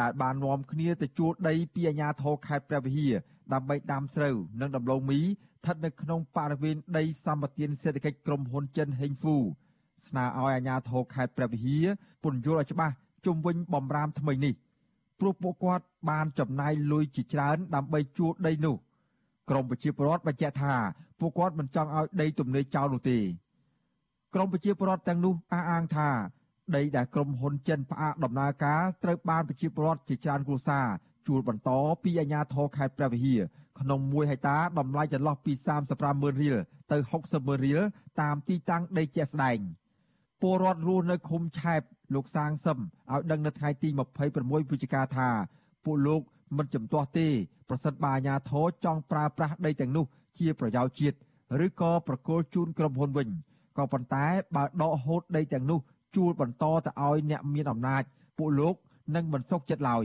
[0.00, 3.14] ដែលបាននាំគ្នាទៅជួលដីពីអាជ្ញាធរខេត្តព្រះវិហារ
[3.52, 9.36] ដើម្បីដាំស្រូវនិងដំឡូងមីស្ថិតនៅក្នុងបរិវេណដីសម្បត្តិសេដ្ឋកិច្ចក្រុមហ៊ុនចិនហេងហ្វូ
[10.08, 11.86] ស្នើឲ្យអាជ្ញាធរខេត្តព្រះវិហារ
[12.24, 12.94] ពន្យល់ឲ្យច្បាស់
[13.26, 14.54] ជុំវិញបំរាមថ្មីនេះ
[15.20, 18.76] ព្រោះពួកគាត់បានចំណាយលុយជាច្រើន ដើម្បីជួលដីនោះ
[19.50, 20.74] ក្រមប្រជាពលរដ្ឋបញ្ជាក់ថា
[21.20, 23.18] ពួកគាត់មិនចង់ឲ្យដីទំនេរចោលនោះទេ
[24.34, 26.08] ក្រមប្រជាពលរដ្ឋទាំងនោះអះអាងថា
[26.76, 30.86] ដីដែលក្រុមហ៊ុនចិនផ្អាកដំណើរការត្រូវបានប្រជាពលរដ្ឋជាច្រើនគ្រួសារ
[31.26, 31.70] ជួលបន្ត
[32.02, 33.40] ពីអាជ្ញាធរខេត្តព្រះវិហារ
[33.80, 35.52] ក្នុង1ហិកតាតម្លៃចន្លោះពី
[35.86, 36.56] 35ម៉ឺនរៀល
[36.92, 37.80] ទៅ60ម៉ឺនរៀល
[38.20, 39.58] តាមទីតាំងដីជាក់ស្ដែង។
[40.46, 41.82] ពលរដ្ឋរស់នៅឃុំឆែប
[42.14, 42.78] លោកសាងសឹម
[43.12, 43.88] ឲ្យដឹងនៅថ្ងៃទី
[44.30, 45.28] 26វិច្ឆិកាថា
[45.84, 46.20] ពួកលោក
[46.56, 47.28] មិនចំទាស់ទេ
[47.68, 50.04] ប្រសិនបើអាជ្ញាធរចង់ប្រើប្រាស់ដីទាំងនោះ
[50.38, 51.16] ជាប្រយោជន៍ជាតិ
[51.64, 53.28] ឬក៏ប្រគល់ជូនក្រុមហ៊ុនវិញ
[53.78, 54.26] ក៏ប៉ុន្តែ
[54.56, 55.80] បើដកហូតដីទាំងនោះ
[56.16, 58.02] ជួលបន្តទៅឲ្យអ្នកមានអំណាច
[58.38, 58.74] ពួកលោក
[59.14, 60.04] នឹងមិនសុខចិត្តឡើយ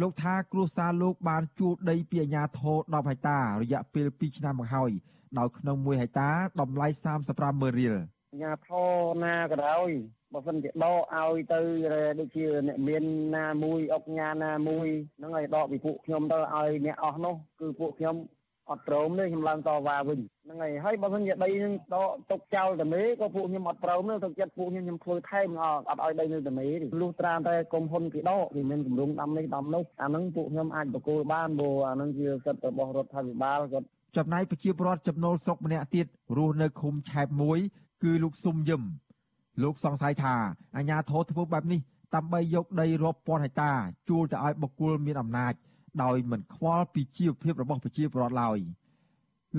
[0.00, 4.90] លោកថាគ្រួសារលោកបានជួលដីពីអាជ្ញាធរ10ហិកតារយៈពេល2ឆ្នាំមកហើយ
[5.38, 6.86] ដោយក្នុង1ហិកតាតម្លៃ
[7.24, 8.90] 35ម៉ឺនរៀលអាជ្ញាធរ
[9.24, 9.90] ណាក៏ដោយ
[10.32, 11.60] បើសិនជាដកឲ្យទៅ
[12.20, 13.04] ដូចជាអ្នកមាន
[13.36, 14.88] ណាមួយអុកញ៉ាណាមួយ
[15.18, 18.16] ហ្នឹងឲ្យដកពីពួកខ្ញុំទៅឲ្យអ្នកអស់នោះគឺពួកខ្ញុំ
[18.70, 25.48] អត់ព្រមទេខ្ញុំឡើងតវ៉ាវិញហ្នឹងហើយហើយបើមិនជាដីនឹងដកទុកចោលតែមេក៏ពួកខ្ញុំអត់ព្រមទេទុកចិត្តពួកខ្ញុំខ្ញុំធ្វើថែម
[25.90, 37.58] អត់ឲ្យដីនៅតែមេទេលុះត្រាតែកុំហ៊ុនគេដកវាមានគម្រោងដាំនេះដាំនោះអាហ្នឹងពួកខ្ញុំអាចបកគោលបានព្រោះអាហ្នឹងជាសិទ្ធិរបស់រដ្ឋាភិបាលគាត់ចំណែកប្រជាពលរដ្ឋចំណូលស្រុកម្នាក់ទៀតរស់នៅឃុំឆែបមួយ
[38.02, 38.82] គឺលោកស៊ុំយឹម
[39.62, 40.34] លោកសង្ស័យថា
[40.76, 41.80] អាញាធរធ្វើបែបនេះ
[42.14, 43.72] ដើម្បីយកដីរាប់ពាន់ហិកតា
[44.08, 45.54] ជួលទៅឲ្យបុគ្គលមានអំណាច
[46.02, 48.58] ដោយមិនខ្វល់ពីជីវភាពរបស់ប្រជាពលរដ្ឋឡើយ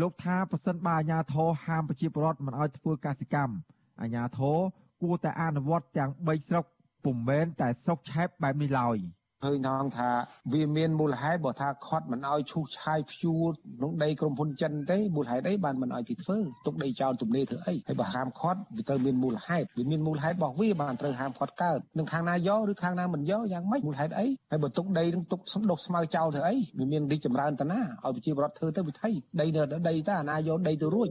[0.01, 3.55] លោកថាប្រសិនបើអាជ្ញាធរហាមប្រជាពលរដ្ឋមិនឲ្យធ្វើកសិកម្ម
[4.01, 4.57] អាជ្ញាធរ
[5.01, 6.65] គួរតែអនុវត្តទាំង3ស្រុក
[7.05, 8.97] ពុំមែនតែស្រុកឆែបបែបនេះឡើយ។
[9.45, 10.09] ឃើញថងថា
[10.53, 31.09] វាមានមូលហេតុបើថាខាត់មិនឲ្យឈូសឆាយព្យួរក្នុងដីក្រុមហ៊ុនចិនទេមូលហេតុអីបានមិនឲ្យទីធ្វើទុកដីចោលទំនេរធ្វើអីហើយបើហាមខាត់វាត្រូវមានមូលហេតុវាមានមូលហេតុរបស់វាបានត្រូវហាមខាត់កើតនឹងខាងណាយកឬខាងណាមិនយកយ៉ាងម៉េចមូលហេតុអីហើយបើទុកដីនឹងទុកសំដុកស្មៅចោលធ្វើអីវាមានរីកចម្រើនតាណាឲ្យប្រជាពលរដ្ឋធ្វើទៅវិធីដីនៅដីតាអាណាយកដីទៅរួច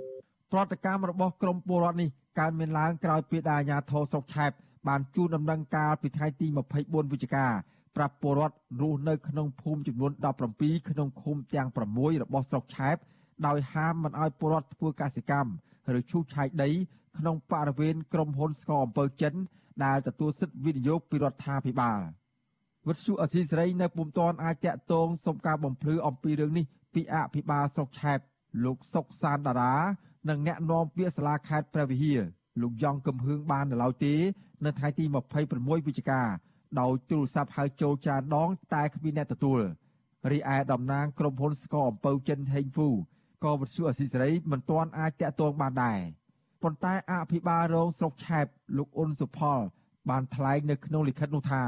[0.53, 4.53] ប្រតិកម្មរបស់ក្រមពលរដ្ឋនេះកើតមានឡើងក្រោយពីដែលអាជ្ញាធរស្រុកឆែប
[4.89, 7.47] បានជួនដំណឹងការពីថ្ងៃទី24វិច្ឆិកា
[7.97, 10.13] ប្រាប់ពលរដ្ឋរស់នៅក្នុងភូមិចំនួន
[10.51, 12.97] 17ក្នុងឃុំទាំង6របស់ស្រុកឆែប
[13.47, 15.51] ដោយហាមមិនឲ្យពលរដ្ឋធ្វើកសិកម្ម
[15.99, 16.71] ឬឈូសឆាយដី
[17.19, 19.35] ក្នុងបរិវេណក្រុមហ៊ុនស្ករអំពើចិន
[19.85, 22.01] ដែលទទួលសិទ្ធិវិនិយោគពីរដ្ឋាភិបាល
[22.89, 28.19] វិទ្យុអសីសេរីនៅពុំទាន់អាចតាក់ទងសុំការបំភ្លឺអំពីរឿងនេះពីអភិបាលស្រុកឆែប
[28.65, 29.75] លោកសុកសានតារា
[30.29, 32.21] និងអ្នកនាំពាក្យសាលាខេត្តព្រះវិហារ
[32.63, 34.15] លោកយ៉ងកំហឿងបាននៅឡើយទេ
[34.65, 35.05] នៅថ្ងៃទី
[35.47, 36.23] 26វិច្ឆិកា
[36.81, 39.61] ដោយទូរស័ព្ទហៅចូលច្រើនដង តែគ្មានអ្នកទទួល
[40.31, 42.89] រីឯតំណាងក្រុមហ៊ុនស្ករអំពៅចិនហេងហ្វូ
[43.45, 45.99] ក៏វិទ្យុអស៊ីសេរីមិនទាន់អាចតាក់ទងបានដែរ
[46.63, 48.47] ប៉ុន្តែអភិបាលរងស្រុកឆែប
[48.79, 49.61] លោកអ៊ុនសុផល
[50.11, 51.63] បានថ្លែងនៅក្នុងលិខិតនោះថា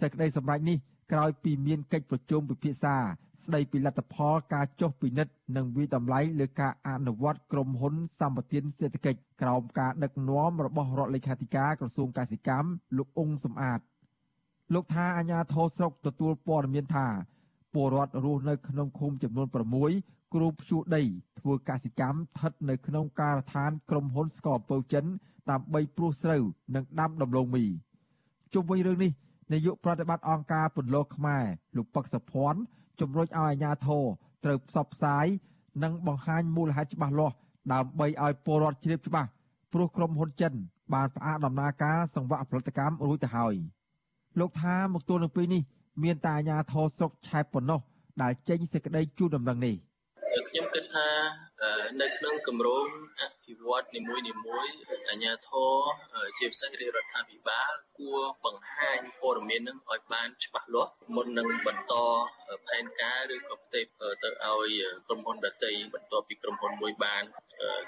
[0.00, 0.78] សេចក្តីសម្រេចនេះ
[1.12, 2.96] ក្រោយពីមានកិច្ចប្រជុំពិភាក្សា
[3.44, 13.80] ស្ដីពីលទ្ធផលការចុះពិនិត្យនិងវិតម្លៃលើការអនុវត្តក្រុមហ៊ុនសម្បទានសេដ្ឋកិច្ចក្រោមការដឹកនាំរបស់រដ្ឋលេខាធិការក្រសួងកសិកម្មលោកអ៊ុងសំអាត
[14.74, 17.06] លោកថាអាញាធរស្រុកទទួលព័ត៌មានថា
[17.74, 21.02] ពលរដ្ឋរស់នៅក្នុងឃុំចំនួន6គ្រូភ្ជួរដី
[21.40, 25.04] ធ្វើកសិកម្មស្ថិតនៅក្នុងការដ្ឋានក្រុមហ៊ុនស្ករពៅចិន
[25.50, 26.42] ដើម្បីព្រួសស្រូវ
[26.74, 27.64] និងដាំដំឡូងមី
[28.54, 29.12] ជុំវិញរឿងនេះ
[29.52, 31.44] នាយកប្រតិបត្តិអង្គការពន្លកខ្មែរ
[31.76, 32.60] លោកពឹកសុភ័ណ្ឌ
[33.00, 34.04] ជំរុញឲ្យអាជ្ញាធរ
[34.44, 35.26] ត្រូវផ្សព្វផ្សាយ
[35.82, 37.36] និងបង្ហាញមូលហេតុច្បាស់លាស់
[37.72, 39.28] ដើម្បីឲ្យពលរដ្ឋជ្រាបច្បាស់
[39.72, 40.52] ព្រោះក្រុមហ៊ុនចិន
[40.94, 43.56] បានផ្អាកដំណើរការសង្វាក់ផលិតកម្មរួចទៅហើយ។
[44.38, 45.62] លោកថាមកទល់នឹងពេលនេះ
[46.02, 47.80] មានតែអាជ្ញាធរស្រុកឆែបប៉ុណ្ណោះ
[48.22, 49.74] ដែលចេញសេចក្តីជូនដំណឹងនេះ
[50.48, 51.06] ខ្ញុំគិតថា
[52.02, 52.86] នៅក្នុងគម្រោង
[53.20, 54.68] អភិវឌ្ឍនីមួយនីមួយ
[55.08, 55.72] អាជ្ញាធរ
[56.38, 61.94] ជាពិសេសរាជរដ្ឋាភិបាលគួរបង្ហាញព័ត៌មាននឹងឲ្យបានច្បាស់លាស់មុននឹងបន្ត
[62.66, 63.84] ផែនការឬក៏ផ្ទេរ
[64.22, 64.72] ទៅឲ្យ
[65.06, 67.22] ក្រុមហ៊ុនដទៃបន្ទាប់ពីក្រុមហ៊ុនមួយបាន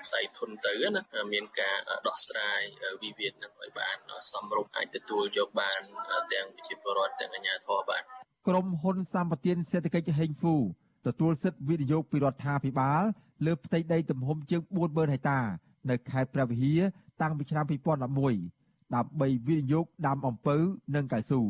[0.04, 2.62] ខ្សែធនទៅណាមានការដោះស្រាយ
[3.02, 3.96] វិវាទនឹងឲ្យបាន
[4.32, 5.80] សមរម្យអាចទទួលយកបាន
[6.32, 8.02] ទាំងប្រជាពលរដ្ឋទាំងអាជ្ញាធរបាន
[8.48, 10.56] ក្រុមហ៊ុនសម្បទានសេដ្ឋកិច្ចហេងហ្វូ
[11.06, 13.02] ទទួលសិទ្ធិវិនិយោគពីរដ្ឋាភិបាល
[13.44, 15.38] លើផ្ទៃដីទំហំជាង40000ហិកតា
[15.90, 16.81] នៅខេត្តព្រះវិហារ
[17.20, 20.57] តាំងពីឆ្នាំ2011ដើម្បីវិនិយោគដាំអំពៅ
[20.94, 21.40] និងកៅស៊ូ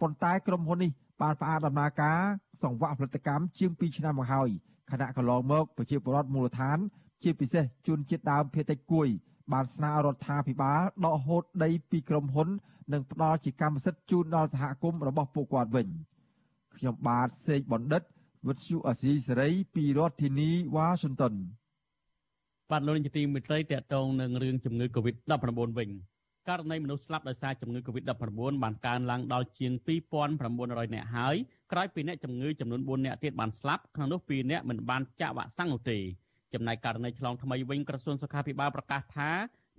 [0.00, 2.20] ប៉ុន្តែក្រុមហ៊ុននេះបានផ្អាកដំណើរការ
[2.62, 4.48] សង្វាក់ផលិតកម្មជាង2ឆ្នាំមកហើយ
[4.90, 6.78] ខណៈកន្លងមកប្រជាពលរដ្ឋមូលដ្ឋាន
[7.22, 9.08] ជាពិសេសជនជាតិដើមភាគតិចគួយ
[9.52, 12.48] បានស្នើរដ្ឋាភិបាលដកហូតដីពីក្រុមហ៊ុន
[12.92, 15.88] និងផ្ដល់ជាកម្មសិទ្ធិជូនដល់សហគមន៍របស់ពួកគាត់វិញ
[16.76, 18.02] ខ្ញុំបាទសេកបណ្ឌិត
[18.48, 21.34] វិទ្យុអាស៊ីសេរីពីរដ្ឋធានីវ៉ាស៊ីនតោន
[22.70, 25.90] បាទលោកនាយកទីមេត្រីតកតងនឹងរឿងជំងឺ Covid-19 វិញ
[26.48, 28.12] ករណីមនុស្សស្លាប់ដោយសារជំងឺ Covid-19
[28.62, 29.72] បានកើនឡើងដល់ជាង
[30.32, 31.36] 2900នាក់ហើយ
[31.72, 35.98] ក្រោយពីអ្នកជំងឺចំនួន4នាក់ទៀតបានស្លាប់ក្នុងនោះ2នាក់មិនបានចាក់វ៉ាក់សាំងនោះទេ
[36.54, 39.30] ចំណែកករណីឆ្លងថ្មីវិញក្រសួងសុខាភិបាលប្រកាសថា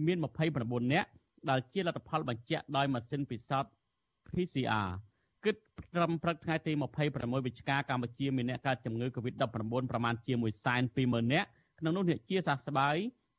[0.05, 0.17] មាន
[0.55, 1.09] 29នាក់
[1.49, 3.71] ដែលជាលទ្ធផលបញ្ជាក់ដោយម៉ាស៊ីនពិសោធន៍
[4.33, 4.87] PCR
[5.45, 5.55] គិត
[5.95, 6.71] ត្រឹមព្រឹកថ្ងៃទី
[7.09, 9.43] 26វិច្ឆិកាកម្ពុជាមានអ្នកកើតជំងឺ Covid-19
[9.91, 10.33] ប្រមាណជា
[10.83, 11.47] 120,000នាក់
[11.79, 12.95] ក្នុងនោះអ្នកជាសះស្បើយ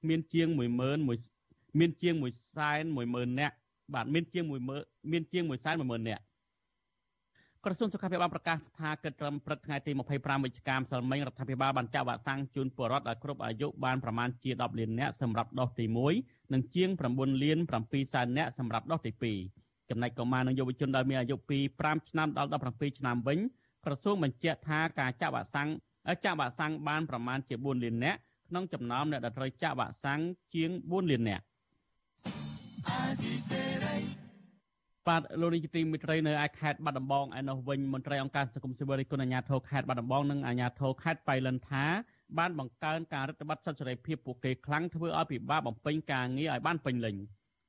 [0.09, 2.15] មានជាង110,000មានជាង
[2.73, 3.55] 110,000នាក់
[3.95, 6.23] បាទមានជាង10000មានជាង110,000នាក់
[7.65, 15.85] ក្រសួងសុខាភិបាលប្រកាសថាគិតត្រឹមព្រឹកថ្ងៃទី25វិច្ឆិកាម្សិលមិញរដ្ឋាភិបាលបានចាក់វ៉ាក់សាំងជូនពលរដ្ឋដែលគ្រប់អាយុបានប្រមាណជា10លាននាក់សម្រាប់ដូសទី
[16.19, 23.39] 1និងជាង9លាន7សែននាក់សម្រាប់ដូសទី2 ចំណែកកុមារនិងយុវជនដែលមានអាយុពី5ឆ្នាំដល់17ឆ្នាំវិញ
[23.85, 25.69] ក្រសួងបញ្ជាក់ថាការចាក់វ៉ាក់សាំង
[26.25, 30.21] ចាក់វ៉ាក់សាំងបានប្រមាណជា4លាននាក់ក្នុងចំណោមអ្នកដែលត្រូវចាក់វ៉ាក់សាំង
[30.55, 31.45] ជាង4លាននាក់
[35.09, 41.85] បាទលោកនាយកទីមិត្តរីនៅឯខេត្តបាត់ដំបងឯនោះវិញមន្ត្រីអង្គការសង្គមស៊ីវិលរិះគន់អាជ្ញាធរខេត្តបាត់ដំបងនិងអាជ្ញាធរខេត្តបៃលិនថា
[42.39, 47.17] បានបង្កើនការរដ្ឋបတ်សិទ្ធិសេរីភាពពួកគេខ្លាំងធ្វើឲ្យពិបាកបំពេញការងារឲ្យបានពេញលេញ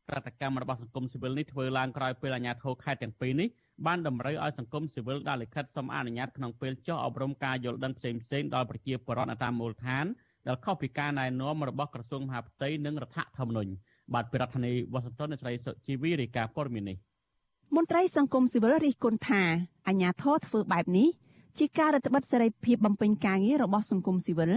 [0.09, 3.47] ក្រតកម្មរបស់សង្គមស៊ីវិលនេះធ្វើឡើងក្រោយពេលអាជ្ញាធរខេត្តទាំងពីរនេះ
[3.87, 10.05] បានតម្រូវឲ្យសង្គមស៊ីវិលដាក់លិខិតសុំអនុញ្ញាតក្នុងពេលចុះអប់រំការយល់ដឹងផ្សេងៗដល់ប្រជាពលរដ្ឋនៅតាមមូលដ្ឋាន
[10.47, 13.71] ដែលខុសពីការណែនាំរបស់ក្រសួងមហាផ្ទៃនិងរដ្ឋធម្មនុញ្ញ
[14.13, 16.97] បាទពីរដ្ឋធានីវ៉ាស៊ីនតោនអ្នកស្រីសុជីវីរាយការណ៍ព័ត៌មាននេះ
[17.75, 19.41] មន្ត្រីសង្គមស៊ីវិលរិះគន់ថា
[19.87, 21.07] អាញាធរធ្វើបែបនេះ
[21.59, 24.51] ជាការរដ្ឋបិទសេរីភាពបំពេញការងាររបស់សង្គមស៊ីវិល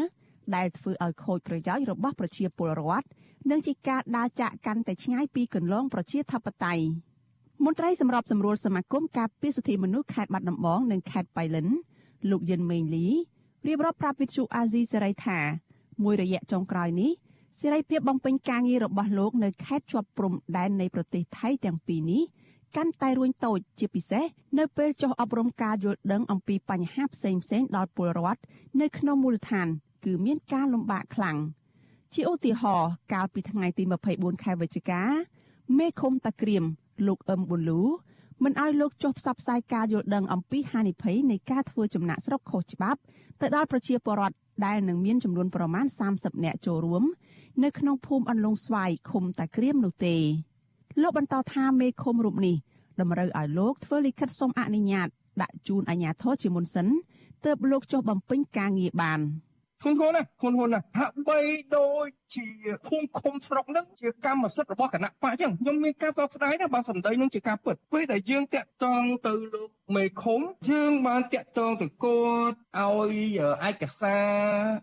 [0.56, 3.06] ដែលធ្វើឲ្យខូចប្រយោជន៍របស់ប្រជាពលរដ្ឋ
[3.50, 6.84] និងជាការដើរចាក់កាន់តែឆ្ងាយពីគន្លងប្រជាធិបតេយ្យ
[7.64, 11.68] មន្ត្រីសម្របសម្រួលសមាគមការពារសិទ្ធិមនុស្សខេត្តបាត់ដំបងនិងខេត្តបៃលិន
[12.30, 13.06] លោកយិនមេងលី
[13.66, 15.38] រៀបរាប់ប្រាប់វិទ្យុអាស៊ីសេរីថា
[16.02, 17.10] មួយរយៈចុងក្រោយនេះ
[17.60, 22.22] សេរីភាពបំពេញការងាររបស់លោកនៅខេត្តជាប់ព្រំដែននៃប្រទេសថៃទាំងពីរនេះ
[22.76, 24.24] កាន់តែរួញតូចជាពិសេស
[24.58, 28.40] នៅពេលចុះអប់រំការយល់ដឹងអំពីបញ្ហាផ្សេងៗដល់ពលរដ្ឋ
[28.80, 29.68] នៅក្នុងមូលដ្ឋាន
[30.04, 31.36] គឺមានការលំបាកខ្លាំង
[32.14, 35.02] ជាឧទាហរណ៍កាលពីថ្ងៃទី24ខែវិច្ឆិកា
[35.78, 36.64] មេឃុំតាក្រៀម
[37.06, 37.80] លោកអឹមប៊ុនលូ
[38.44, 43.00] មិនឲ្យលោកចុះផ្សព្វផ្សាយការយល់ដឹងអំពីហានិភ័យនៃការធ្វើចំណាក់ស្រុកខុសច្បាប់
[43.40, 47.02] ទៅដល់ប្រជាពលរដ្ឋដែលនឹងមានចំនួនប្រមាណ30នាក់ចូលរួម
[47.62, 50.16] នៅក្នុងភូមិអន្លង់ស្វាយឃុំតាក្រៀមនោះទេ
[51.02, 52.56] លោកបន្តថាមេឃុំរូបនេះ
[53.00, 55.08] តម្រូវឲ្យលោកធ្វើលិខិតសុំអនុញ្ញាត
[55.42, 56.86] ដាក់ជូនអាជ្ញាធរជាមុនសិន
[57.44, 59.20] ទើបលោកចុះបំពេញការងារបាន
[59.82, 61.38] ធ្ងន់ធ្ងរណាស់ធ្ងន់ធ្ងរណាស់ហាក់បី
[61.76, 62.46] ដូចជា
[62.86, 74.30] ភូមិឃុំស្រុកនឹងជាកម្មសិទ្ធិរបស់គណៈបកអញ្ចឹងខ្ញុំមានការសោកស្ដាយណាស់បើសម្ដីនឹងជាការពិតពេលដែលយើងតាក់ទងទៅលោក មេឃុំយើងបានតាក់ទងទៅគាត់ឲ្យឯកសារ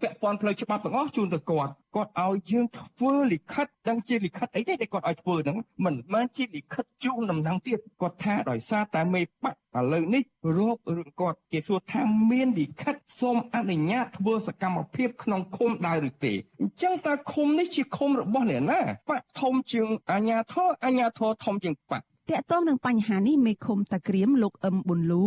[0.04, 10.24] ពាក់ព័ន្ធផ្លូវច្បាប់ទាំងអស់ជូនទៅគាត់គាត់ឲ្យយើងធ្វើលិខិតដឹងជាលិខិតអីទេដែលគាត់ឲ្យធ្វើហ្នឹងមិនមែនជាលិខិតជូនដំណឹងទៀតគាត់ថាដោយសារតែមេបកឥឡូវនេះ
[10.58, 25.24] រោគរឿងគាត់គេសួរថាមានលិខិតសូមអនុញ្ញាតធ្វើសកម្មភាពក្នុងឃុំដែរឬទេអញ្ចឹងតើឃុំនេះជាឃុំរបស់អ្នកណាបកធំជាងអាញាធរអាញាធរធំជាងបក តកតងនឹងបញ្ហានេះមេឃុំតាក្រៀមលោកអឹមប៊ុនលូ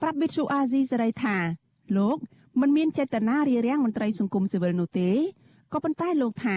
[0.00, 1.36] ប្រាប់ប៊ីតស៊ូអាស៊ីសេរីថា
[1.96, 2.16] លោក
[2.60, 5.10] មិនមានចេតនារារាំងមន្ត្រីសង្គមស៊ីវិលនោះទេ
[5.72, 6.56] ក៏ប៉ុន្តែលោកថា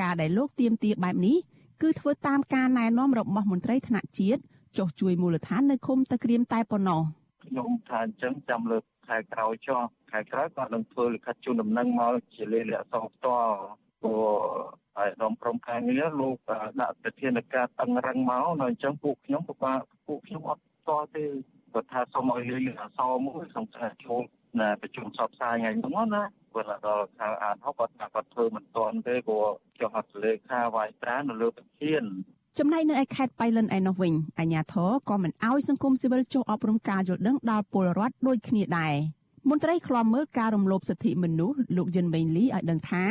[0.00, 1.36] ការដែលលោកទៀមទាបែបនេះ
[1.82, 4.40] គឺធ្វើតាមការណែនាំរបស់មន្ត្រីថ្នាក់ជាតិ
[4.78, 7.02] ចុះជួយមូលដ្ឋាននៅឃុំតាក្រៀមតែប៉ុណ្ណោះ
[7.44, 13.54] ខ្ញុំថាអញ្ចឹងចាំលើកខែក្រោយចុះខែក្រោយគាត់នឹងធ្វើលិខិតជូនដំណឹងមកជាលេខអក្សរផ្ទាល់
[14.02, 14.26] ព្រោះ
[14.96, 16.36] ហើយរំព្រមការងារលោក
[16.80, 21.24] ដាក់ប្រធានការតឹងរឹងមកនៅអញ្ចឹងពួកខ្ញុំពិបាកពួកខ្ញុំអត់តទេ
[21.72, 24.22] គាត់ថាសូមឲ្យលឺអសរមួយក្នុងការចូល
[24.60, 26.22] ណាប្រជុំសពផ្សាយថ្ងៃហ្នឹងណា
[26.54, 29.46] គាត់ដល់ខាងអានហុកគាត់ថាគាត់ធ្វើមិនទាន់ទេព្រោះ
[29.80, 32.02] ចុះហត្ថលេខាវាយត្រានៅលើប្រធាន
[32.58, 38.94] ចំណែកនៅឯខេត្តបៃលិនឯនោះវិញអាជ្ញាធរក៏មិនអោយសង្គមស៊ីវិលចុះអប់រំការយល់ដឹងដល់ពលរដ្ឋដូចគ្នាដែរ
[39.50, 43.04] មន្ត្រីខ្លំមើលការរំលោភសិទ្ធិមនុស្សលោកយិនមេងលីឲ្យដឹងថា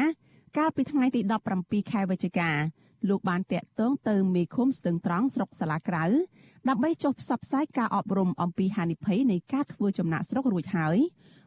[0.57, 1.21] កាលពីថ្ងៃទី
[1.57, 2.49] 17ខែវិច្ឆិកា
[3.09, 6.05] លោកបានតាក់ទងទៅមេឃុំស្ទឹងត្រង់ស្រុកសាឡាក្រៅ
[6.69, 10.97] ដើម្បីចុះផ្សព្វផ្សាយការអប់រំអំពីហានិភ័យនៃការធ្វើចំណាក់ស្រុករួចហើយ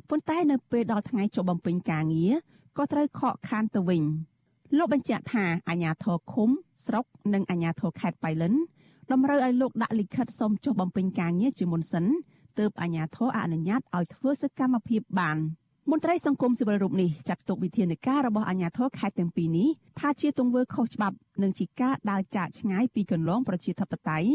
[0.08, 2.34] ប៉ុន្តែនៅពេលដល់ថ្ងៃចុះបំពេញការងារ
[2.78, 4.02] ក៏ត្រូវខកខានទៅវិញ
[4.76, 6.48] លោកបញ្ជាក់ថាអាជ្ញាធរឃុំ
[6.86, 8.54] ស្រុកនិងអាជ្ញាធរខេត្តបៃលិន
[9.12, 12.04] តម្រូវឲ្យលោកដាក់លិខិតសុំចុះបំពេញការងារជាមុនសិន
[12.58, 15.38] ទើបអាជ្ញាធរអនុញ្ញាតឲ្យធ្វើសកម្មភាពបាន។
[15.90, 19.68] មន្ត្រីសង្គមស៊ីវិលរូបនេះចាត់ទុកវិធានការរបស់អាជ្ញាធរខេត្តទាំងពីរនេះ
[19.99, 24.29] ថាជាទង្វើខុសច្បាប់និងជាការដើរចាកឆ្ងាយពីគន្លងប្រជាធិបតេយ្យ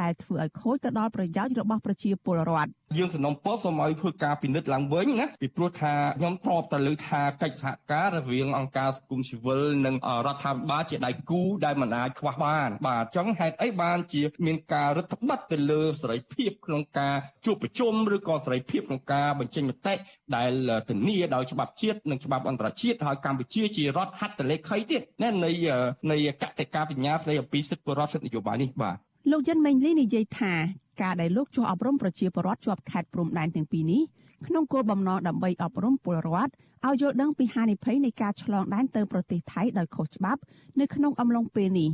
[0.00, 19.94] ដែលធ្វើឲ្យខូចទៅដល់ប្រយោជន៍របស់ប្រជាពលរដ្ឋយើងសំណពរសូមឲ្យធ្វើការពិនិត្យឡើងវិញណាពីព្រោះថាខ្ញុំធ្លាប់តែលើថាកិច្ចសហការរវាងអង្គការសង្គមស៊ីវិលនិងរដ្ឋាភិបាលជាដៃគូដែលមិនអាចខ្វះបាន បាទអញ្ចឹងហេតុអីបានជាមានការរដ្ឋបတ်ទៅលើសេរីភាពក្នុងការជួបប្រជុំឬក៏សេរីភាពក្នុងការបញ្ចេញមតិ
[20.36, 20.52] ដែល
[20.88, 25.50] ធានាដោយច្បាប់ជាតិនិងច្បាប់អន្តរជាតិហើយកម្ពុជាជារដ្ឋហត្ថលេខីទៀតណានៃ
[26.10, 28.98] នៃកតិកាសញ្ញាស្តីអំពីសិទ្ធិពលរដ្ឋសិទ្ធិនយោបាយនេះបាទ
[29.30, 30.52] លោកយិនមេងលីនិយាយថា
[31.02, 34.02] ការដែលលោកចុះអប់រំប្រជាពលរដ្ឋជាប់ខេត្តព្រំដែនទាំងពីរនេះ
[34.46, 36.52] ក្នុងគោលបំណងដើម្បីអប់រំពលរដ្ឋ
[36.86, 40.40] ឲ្យយល់ដឹងពីហានិភ័យនៃការឆ្លងដែនទៅប្រទេសថៃដោយខុសច្បាប់
[40.80, 41.90] នៅក្នុងអំឡុងពេលនេះ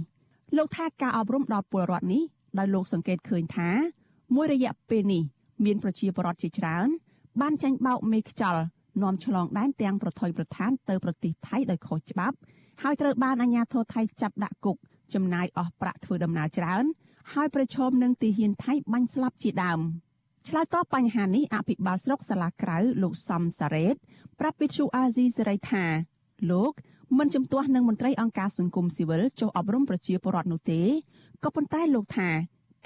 [0.56, 2.22] លោកថាការអប់រំដល់ពលរដ្ឋនេះ
[2.58, 3.70] ដោយលោកសង្កេតឃើញថា
[4.34, 5.22] មួយរយៈពេលនេះ
[5.64, 6.88] មានប្រជាពលរដ្ឋជាច្រើន
[7.40, 8.62] បានចាញ់បោកមេខ្យល់
[9.02, 12.36] នាំឆ្លងដែនទាំងប្រថុយប្រឋានទៅប្រទេសថៃដោយខុសច្បាប់
[12.82, 14.76] ហើយត្រូវបានអាជ្ញាធរថៃចាប់ដាក់គុក
[15.14, 16.84] ចំណាយអស់ប្រាក់ធ្វើដំណើរច្រើន
[17.34, 19.80] ហើយប្រឈមនឹងទីហ៊ានថៃបាញ់ស្លាប់ជាដើម
[20.48, 23.96] ឆ្លើយតបបញ្ហានេះអភិបាលស្រុកសាលាក្រៅលោកសំសារ៉េត
[24.38, 25.84] ប្រាប់វិទ្យុអាស៊ីសេរីថា
[26.50, 26.72] លោក
[27.18, 30.80] មិនជំទាស់នឹងមន្ត្រីអង្គការសង្គមស៊ីវិលចុះអប់រំប្រជាពលរដ្ឋនោះទេ
[31.44, 32.28] ក៏ប៉ុន្តែលោកថា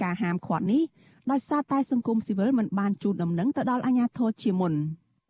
[0.02, 0.82] ការហាមឃាត់នេះ
[1.30, 4.74] ដោយសារតែសង្គមស៊ីវិលមិនបានជូនដំណឹងទៅដល់អាជ្ញាធរជាមុន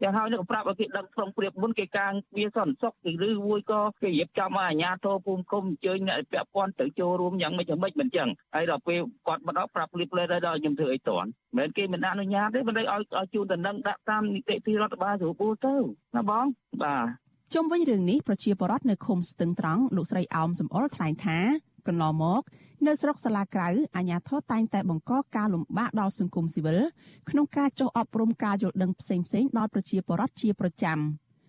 [0.03, 2.93] យ៉ាងហើយនឹងប្រាប់ឲ្យគេដឹងក្នុងព្រៀបមុនគេការវាសន្តិសុខ
[3.29, 15.75] ឬមួយក៏គេរៀបចំឲ្យអាជ្ញាធរភូមិគុំអញ្ជើញអ្នកពាក់ព័ន្ធទៅចូលរួមយ៉ាងម៉េចយ៉ាងម៉េចមិនចឹងហើយដល់ពេលគាត់មកដល់ប្រាប់ព្រៀបផ្លេដល់ខ្ញុំធ្វើអីតន់មិនគេមិនអនុញ្ញាតទេមិនឲ្យឲ្យជូនដំណឹងដាក់តាមនីតិវិធីរដ្ឋបាលស្រួលទៅ
[16.17, 16.45] ណាបង
[16.83, 17.05] បាទ
[17.55, 21.39] ជុំវិញរឿងនេះប្រជាពលរដ្ឋនៅឃុំស្ទឹងត្រង់លោកស្រីអោមសំអល់ថ្លែងថា
[21.87, 22.43] កន្លងមក
[22.87, 26.79] នៅស្រុកសាលាក្រៅអាជ្ញាធរតែងតែបង្កការលំបាកដល់សង្គមស៊ីវិល
[27.31, 30.99] ក្នុងការចុះអប់រំការយល់ដឹងផ្សេងៗដល់ប្រជាពលរដ្ឋជាប្រចាំ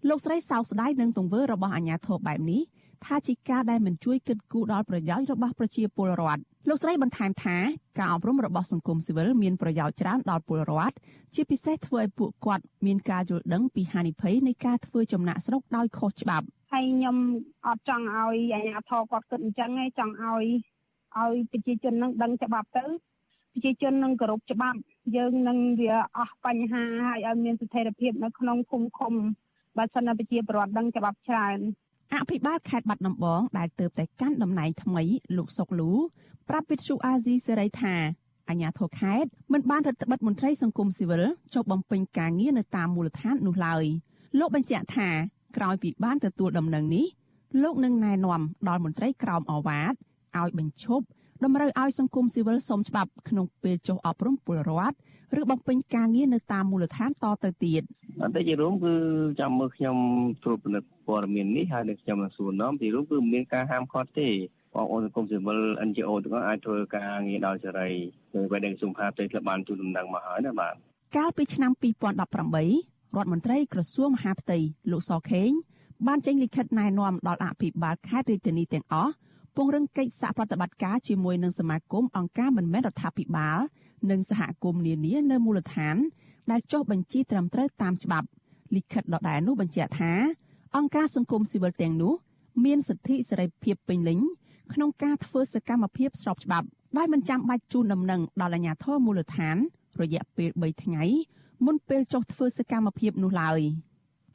[0.10, 2.62] លោកស្រីសោកស្ដាយនឹងទង្វើរបស់អាជ្ញាធរបែបនេះ
[3.06, 7.58] ថាជាការដែលមិនជួយគិតគូរដល់ប្រយោជន៍របស់ប្រជាពលរដ្ឋលោកស្រីបន្ថែមថា
[8.00, 10.96] ការអប់រំរបស់សង្គមស៊ីវិលមានប្រយោជន៍ច្រើនដល់ពលរដ្ឋ
[11.36, 17.18] ជាពិសេសធ្វើឲ្យពួកគាត់មានការយល់ដឹងពីហានិភ័យនៃការធ្វើចំណាក់ស្រុកដោយខុសច្បាប់ហើយខ្ញុំ
[17.66, 20.46] អត់ចង់ឲ្យអាជ្ញាធរគាត់គិតអញ្ចឹងទេចង់ឲ្យ
[21.22, 22.86] ឲ្យប្រជាជននឹងដឹងច្បាប់ទៅ
[23.54, 24.80] ប្រជាជននឹងគោរពច្បាប់
[25.16, 29.14] យើងនឹងវាអស់បញ្ហាហើយឲ្យមានស្ថិរភាពនៅក្នុងភូមិឃុំ
[29.78, 31.60] បើសិនណាប្រជាពលរដ្ឋដឹងច្បាប់ច្រើន
[32.14, 35.04] អភិបាលខេត្តបាត់ដំបងដែលទៅតែកាន់តំណែងថ្មី
[35.38, 35.92] លោកសុកលូ
[36.50, 37.96] ប្រាប់វិទ្យុអាស៊ីសេរីថា
[38.50, 41.24] អាញាធរខេត្តមិនបានរដ្ឋបិទមន្ត្រីសង្គមស៊ីវិល
[41.54, 43.86] ចុះបំពេញការងារនៅតាមមូលដ្ឋាននោះឡើយ
[44.40, 45.10] លោកបញ្ជាក់ថា
[45.58, 47.06] ក្រោយពីបានទទួលដំណឹងនេះ
[47.64, 49.94] លោកនឹងណែនាំដល់មន្ត្រីក្រមអវ៉ាត
[50.42, 51.06] ឲ្យបញ្ឈប់
[51.44, 54.96] តម្រូវឲ្យសង្គមស៊ីវិលសុំច្បាប់ក្នុងពេលចុះអប់រំពលរដ្ឋ
[55.40, 57.82] ឬបំពេញការងារនៅតាមមូលដ្ឋានតទៅទៀត
[58.24, 58.94] អន្តរជាតិរួមគឺ
[59.40, 59.98] ចាំមើលខ្ញុំ
[60.44, 64.30] ត្រួតពិនិត្យព័ត៌មាននេះហើយនឹងខ្ញុំនឹងសួរនាំទីរួមគឺមានការហាមឃាត់ទេ
[64.74, 67.90] បងប្អូនសង្គមស៊ីវិល NGO ទាំងអស់អាចធ្វើការងារដោយសេរី
[68.36, 70.74] ដោយបែបដែលក្រសួងមហាផ្ទៃធ្លាប់បានទូលដំណឹងមកហើយណាបាទ
[71.18, 74.58] កាលពីឆ្នាំ2018រដ្ឋមន្ត្រីក្រសួងមហាផ្ទៃ
[74.92, 75.52] លោកសខេង
[76.08, 79.14] បានចេញលិខិតណែនាំដល់អភិបាលខេត្តរាជធានីទាំងអស់
[79.56, 83.60] ពង្រឹងកិច្ចសហប្រតិបត្តិការជាមួយនឹងសមាគមអង្គការមិនមែនរដ្ឋាភិបាល
[84.12, 85.96] និងសហគមន៍នានានៅមូលដ្ឋាន
[86.52, 88.28] ដែលចុះបញ្ជីត្រឹមត្រូវតាមច្បាប់
[88.76, 90.14] លិខិតដដែលនោះបញ្ជាក់ថា
[90.78, 92.14] អង្គការសង្គមស៊ីវិលទាំងនោះ
[92.66, 94.20] មានសិទ្ធិសេរីភាពពេញលេញ
[94.74, 99.58] ក្នុងការធ្វើសកម្មភាពស្របច្បាប់ដោយមិនចាំបាច់ជូនដំណឹងដល់អាជ្ញាធរមូលដ្ឋាន
[100.02, 101.04] រយៈពេល3ថ្ងៃ
[101.66, 103.62] មុនពេលចុះធ្វើសកម្មភាពនោះឡើយ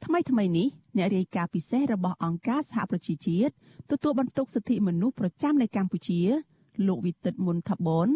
[0.05, 3.53] ថ្មីថ្មីនេះអ្នករាយការណ៍ពិសេសរបស់អង្គការសហប្រជាជាតិ
[3.91, 6.19] ទទួលបន្ទុកសិទ្ធិមនុស្សប្រចាំនៅកម្ពុជា
[6.87, 8.07] លោកវិទិតមុនថាបន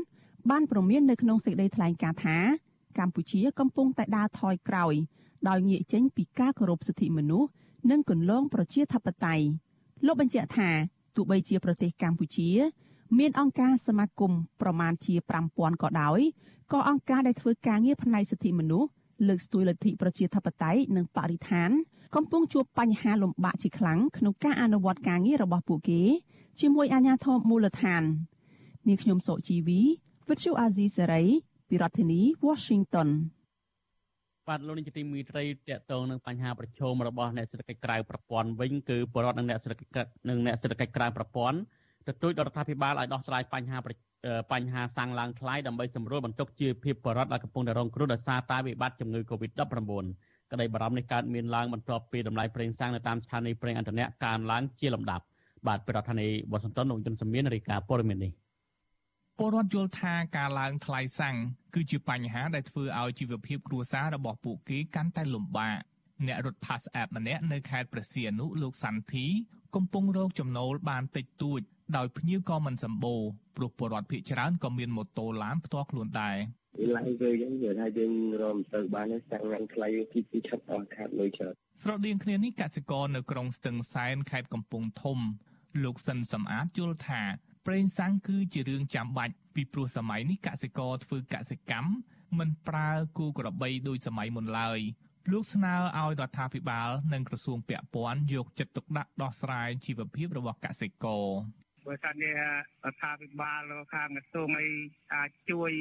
[0.49, 2.37] បានប្រមាននៅក្នុងសេចក្តីថ្លែងការណ៍ថា
[2.99, 4.93] កម្ពុជាកំពុងតែដើរថយក្រោយ
[5.49, 7.49] ដោយងាកចេញពីការគោរពសិទ្ធិមនុស្ស
[7.91, 9.45] និងគន្លងប្រជាធិបតេយ្យ
[10.05, 10.69] លោកបញ្ជាក់ថា
[11.15, 12.49] ទោះបីជាប្រទេសកម្ពុជា
[13.19, 14.31] មានអង្គការសមាគម
[14.61, 15.15] ប្រមាណជា
[15.49, 16.19] 5000ក៏ដោយ
[16.71, 18.89] ក៏អង្គការដែលធ្វើការងារផ្នែកសិទ្ធិមនុស្ស
[19.27, 21.69] លើកស្ទួយលទ្ធិប្រជាធិបតេយ្យនិងបរិស្ថាន
[22.17, 26.01] កំពុងជួបបញ្ហាលំបាកជាខ្លាំងក្នុងការអនុវត្តការងាររបស់ពួកគេ
[26.59, 28.03] ជាមួយអាជ្ញាធរមូលដ្ឋាន
[28.87, 29.81] នាងខ្ញុំសុជីវី
[30.29, 31.23] វិទ្យុអាស៊ីសេរី
[31.69, 33.09] ពីរដ្ឋធានី Washington
[34.47, 41.57] បាទលោកនាយកទីមេត្រីតកតងនឹងបញ្ហាប្រឈមរបស់អ្នកសេដ្ឋកិច្ចក្រៅប្រព័ន្ធវិញគឺបរិវត្តនិងអ្នកសេដ្ឋកិច្ចនិងអ្នកសេដ្ឋកិច្ចក្រៅប្រព័ន្ធ
[42.07, 43.77] ទទូចដល់រដ្ឋាភិបាលឲ្យដោះស្រាយបញ្ហា
[44.51, 50.03] បញ្ហាសាំងឡើងថ្លៃដើម្បីសម្រួលបន្ទុកជាភាពបរិវត្តដែលកំពុងតែរងគ្រោះដោយសារតែវិបត្តិជំងឺ Covid-19
[50.53, 55.25] ក្តីបារម្ភនេះកើតមានឡើងបន្ទាប់ពីតម្លៃប្រេងសាំងនៅតាមស្ថានីយ៍ប្រេងឥន្ធនៈកើនឡើងជាលំដាប់
[55.67, 58.31] បាទប្រធានាធិបតីវ៉ាស៊ីនតោនលោកយុនសមៀនរាយការណ៍ព័ត៌មាននេះ
[59.37, 61.35] ពលរដ្ឋយល់ថាការឡើងថ្លៃសាំង
[61.73, 65.77] គឺជាបញ្ហាដែលធ្វើឲ្យជីវភាពគ្រួសាររបស់ពួកគេកាន់តែលំបាក
[66.27, 69.25] អ្នករត់ Pass App ម្នាក់នៅខេត្តព្រះសីហនុលោកសាន់ធី
[69.75, 71.59] កំពុងរកចំណូលបានតិចតួច
[71.97, 73.21] ដោយភ្ញៀវក៏មិនសម្បូរ
[73.55, 76.37] ព្រោះពលរដ្ឋភ័យច្រើនក៏មានម៉ូតូឡានផ្ទាល់ខ្លួនដែរ
[76.95, 85.19] ឡើងទៅយើងនិយាយថាយើងរមទៅបានសាំងឡើងថ្លៃទីទីឆាប់អស់ខាតលុយច្រើនស្រដៀងគ្នានេះកសិករនៅក្រុងស្ទឹងសែនខេត្តកំពង់ធំ
[85.83, 87.21] លោកសិនសំអាតយល់ថា
[87.67, 91.91] ប្រេងសាំងគឺជារឿងចាំបាច់ពីព្រោះសម័យនេះកសិករធ្វើកសិកម្ម
[92.39, 94.79] មិនប្រើគូក្របីដូចសម័យមុនឡើយ
[95.31, 101.27] លោកស្នើឲ្យរដ្ឋាភិបាល និងក្រសួងពាក់ព័ន្ធយកចិត្តទុកដាក់ដោះស្រាយជីវភាពរបស់កសិករ
[101.87, 102.33] បើថានេះ
[102.85, 104.69] រដ្ឋាភិបាលឬខាងក្រសួងអី
[105.15, 105.71] អាចជួយ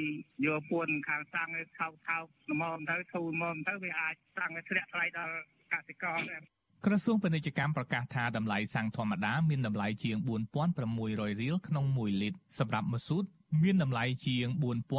[0.46, 5.34] យកពួនខាងសាំងឲ្យថោកថោកល្មមទៅធូរល្មមទៅវាអាចសាំងឲ្យធ្លាក់ថ្លៃដល់
[5.72, 6.42] កសិករដែរ
[6.86, 10.16] ក្រសួងពាណិជ្ជកម្មប្រកាសថាតម្លៃសាំងធម្មតាមានតម្លៃជាង
[10.78, 13.24] 4600រៀលក្នុង1លីត្រសម្រាប់មស៊ូត
[13.62, 14.46] មានតម្លៃជាង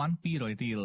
[0.04, 0.82] 4200រៀល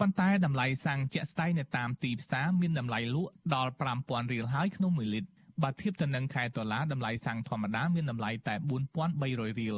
[0.00, 5.30] ប៉ុន្តែតម្លៃសាំងជាក់ស្ដែងនៅតាមទីផ្សារមានតម្លៃលក់ដល់5000រៀលហើយក្នុង1លីត្រ
[5.62, 8.54] បើធៀបទៅនឹងខែដុល្លារតម្លៃសាំងធម្មតាមានតម្លៃតែ
[9.02, 9.76] 4300រៀល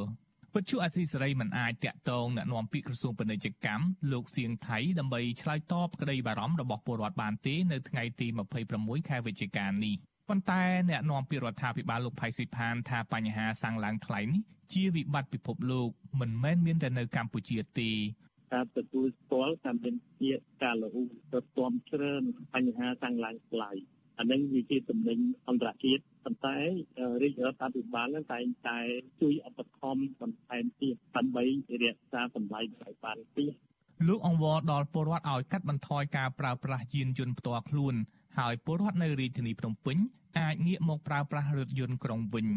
[0.55, 8.27] វិទ្យុអាស៊ីសេរីមិនអាចតាក់ទងអ្នកនាំពាក្យក្រសួងពាណិជ្ជកម្មលោកសៀងថៃដើម្បីឆ្លើយតបក្តីបារម្ភរបស់ពលរដ្ឋបានទេនៅថ្ងៃទី
[8.69, 9.95] 26ខែវិច្ឆិកានេះ
[10.29, 15.89] ប៉ុន្តែអ្នកនាំពាក្យរដ្ឋាភិបាលលោកផៃស៊ីផានថាបញ្ហាសាំងឡើងថ្លៃនេះជាវិបត្តិពិភពលោក
[16.21, 17.91] មិនមែនមានតែនៅកម្ពុជាទេ
[18.53, 20.89] ការទទួលស្គាល់ថាមានជាការលូ
[21.33, 22.13] ទៅទាំជ្រើ
[22.55, 23.71] បញ្ហាសាំងឡើងថ្លៃ
[24.19, 26.57] អានឹងវាជាតំណែងអន្តរជាតិប៉ុន្តែ
[27.23, 28.79] រាជរដ្ឋាភិបាលនឹងតែងតែ
[29.21, 31.45] ជួយឧបត្ថម្ភបន្ថែមទៀតដើម្បី
[31.83, 33.53] រក្សាតម្លៃឲ្យបានទៀត
[34.09, 37.95] លោកអង្វរដល់ពលរដ្ឋឲ្យកាត់បន្ថយការប្រើប្រាស់យានយន្តផ្ទាល់ខ្លួន
[38.39, 39.99] ហើយពលរដ្ឋនៅរាជធានីភ្នំពេញ
[40.39, 42.49] អាចងាកមកប្រើប្រាស់រថយន្តក្រុងវិញ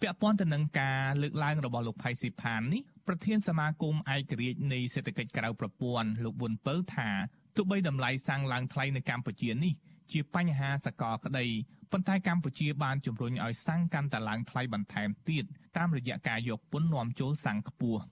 [0.00, 7.10] ពាក់ព័ន្ធទៅនឹងការលើកឡើងរបស់លោកផៃស៊ីផាននេះប្រធានសមាគមឯករាជ្យនៃសេដ្ឋកិច្ចក្រៅប្រព័ន្ធលោកវុនពៅថា
[7.56, 9.72] ទោះបីតម្លៃសាំងឡើងថ្លៃនៅកម្ពុជានេះ
[10.12, 11.46] ជាបញ្ហាសកលក្តី
[11.92, 15.44] ប៉ុន្តែកម្ពុជាបានជំរុញឲ្យសាំងកាន់តែឡើងថ្លៃបន្ថែមទៀត
[15.76, 18.02] តាមរយៈការយកពន្ធនាំចូលសាំងខ្ពស់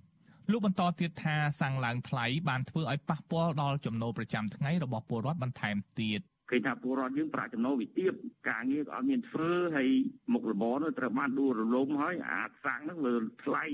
[0.51, 6.21] លោកបន្តទៀតថាសាំងឡើងថ្លៃបានធ្វើឲ្យប៉ះពាល់ដល់ចំណូលប្រចាំថ្ងៃរបស់ពលរដ្ឋបន្ថែមទៀត
[6.51, 8.13] ឃើញថាពលរដ្ឋយើងប្រាក់ចំណូលវិទាប
[8.51, 9.89] ការងារក៏អត់មានធ្វើហើយ
[10.33, 13.65] មុខរបរនោះត្រូវបានដួលរលំហើយអាសាំងហ្នឹងវាថ្លៃ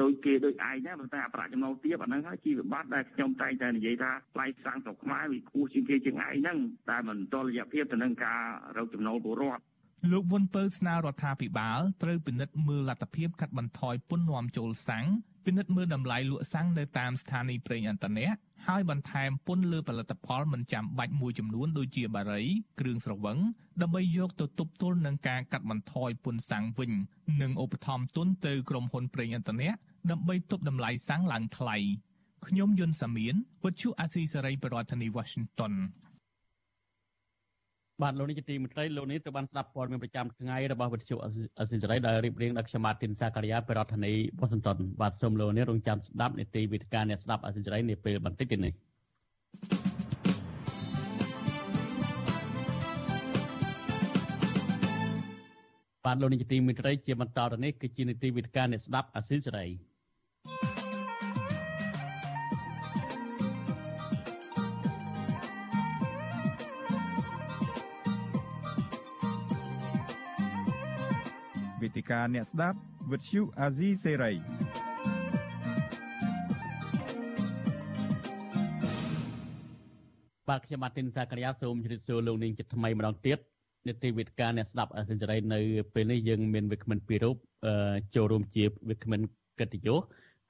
[0.00, 6.58] ដោយគេដោយឯងណាប៉ុន្តែអាប្រាក់ចំណូលទាបអាហ្នឹងហើយជីវបត្តិដែលខ្ញុំតែងតែនិយាយថាថ្លៃសាំងស្រុកខ្មែរវាខ្ពស់ជាងគេជាងឯងហ្នឹង
[6.90, 8.40] តែមិនតលរយៈភាពទៅនឹងការ
[8.76, 9.62] រកចំណូលពលរដ្ឋ
[10.10, 15.06] លោកវុនពៅស្នើរដ្ឋាភិបាលត្រូវពិនិត្យមើលលទ្ធភាពកាត់បន្ថយពន្ធនាំចូលសាំង
[15.44, 18.28] ពិនិត្យមើលតម្លៃលក់សាំងនៅតាមស្ថានីយ៍ប្រេងឥន្ធនៈ
[18.66, 22.42] ហើយបន្ថែមពន្ធលើផលិតផលមិនចាំបាច់មួយចំនួនដូចជាបារី
[22.80, 23.38] គ្រឿងស្រវឹង
[23.82, 26.90] ដើម្បីយកទៅទប់ទល់នឹងការកាត់បន្ថយពន្ធសាំងវិញ
[27.42, 29.70] និងឧបត្ថម្ភទុនទៅក្រុមហ៊ុនប្រេងឥន្ធនៈ
[30.10, 31.76] ដើម្បីទប់តម្លៃសាំងឡើងថ្លៃ
[32.46, 33.34] ខ្ញុំយុនសាមៀន
[33.64, 35.72] វិទ្យុអាស៊ីសេរីប្រធានាធិបតី Washington
[38.02, 41.16] បាទលោកនេះជាទីមេត្រីលោកនេះត្រូវបានស្ដាប់ព័ត៌មានប្រចាំថ្ងៃរបស់វិទ្យុ
[41.60, 48.72] អសិរ័យដែលរៀបរៀងដោយខ្ញុំបាទទីនសាការីយ៉ាប្រធានាធិបតីវ៉ាស៊ីនតោនបាទសូមលោកនេះរងចាំស្ដាប់នីតិវិទ្យាអ្នកស្ដាប់អសិរ័យនាពេលបន្តិចទៀតនេះ
[56.04, 59.66] បាទលោកនេះជាទីមេត្រីជាបន្តទៅនេះគឺជានីតិវិទ្យាអ្នកស្ដាប់អសិរ័
[71.92, 72.78] យតិកាអ្នកស្ដាប់
[73.10, 74.32] វិទ្យុអាស៊ីសេរី
[80.48, 83.38] បាទខ្ញុំបាទទីនសាករិយាសូមជម្រាបសួរលោកនាងជាថ្មីម្ដងទៀត
[83.86, 85.60] នីតិវិទ្យាអ្នកស្ដាប់អាស៊ីសេរីនៅ
[85.94, 87.36] ពេលនេះយើងមានវិក្កាមិនពីររូប
[88.14, 89.20] ចូលរួមជាវិក្កាមិន
[89.60, 90.00] កិត្តិយស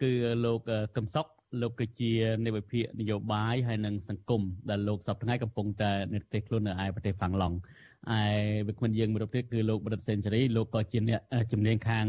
[0.02, 0.10] គឺ
[0.44, 0.60] លោក
[0.96, 1.26] កឹមសុខ
[1.62, 2.10] លោកគឺជា
[2.44, 7.56] នាយវិភាគនយោបាយហើយនិងសង្គមដែលលោកសពថ្ងៃកំពុងតែនៅប្រទេសខ្លួននៅឯប្រទេសហ្វាំងឡង់
[8.10, 8.20] ឯ
[8.68, 11.20] វិក្កាមយើងមួយរូបទៀតគឺលោកបរិទ្ធសេនស៊ូរីលោកក៏ជាអ្នក
[11.52, 12.06] ជំនាញខាង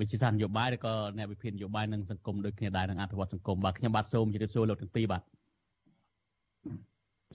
[0.00, 5.22] វិទ្យាសាស្ត្រនយោបាយឬក៏អ្នកវិភាគនយោបាយនិងសង្គមដូចគ្នាដែរនឹងអភិវឌ្ឍសង្គមបាទខ្ញុំបាទសូមជម្រាបសួរលោកទាំងពីរបាទ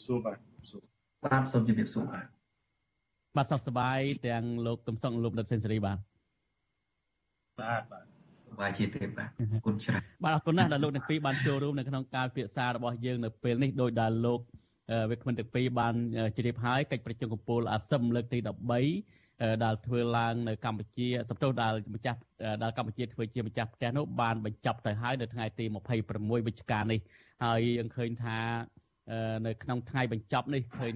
[0.05, 0.37] សួរបាទ
[0.69, 0.81] សួរ
[1.23, 2.25] បាទសូមជម្រាបសួរបាទ
[3.37, 5.97] បាទសុខសប្បាយទាំងលោកកំសុងលោកបរិទ្ធសេនស៊ូរីបាទ
[7.61, 8.05] បាទបាទ
[8.59, 14.39] បាយជាទេបាទអរគុណច្រើនបាទអរគុណណាស់ដែលលោកទាំងពីរបានចូលរួមនៅក្នុងការពិភាក្សារបស់យើងនៅពេលនេះដោយដែលលោក
[15.09, 15.95] វាគ្មិនទាំងពីរបាន
[16.37, 22.19] ជ្រាបហើយកិច្ចប្រជុំកំពូលអាស៊ឹមលើកទី13ដែលធ្វើឡើងនៅកម្ពុជាសំទោសដែលម្ចាស់
[22.63, 25.65] ដែលកម្ពុជាធ្វើជាម្ចាស់ផ្ទះនោះបានបញ្ចប់ទៅហើយនៅថ្ងៃទី
[26.05, 26.99] 26វិច្ឆិកានេះ
[27.43, 28.37] ហើយយើងឃើញថា
[29.45, 30.93] នៅក្នុងថ្ងៃបញ្ចប់នេះឃើញ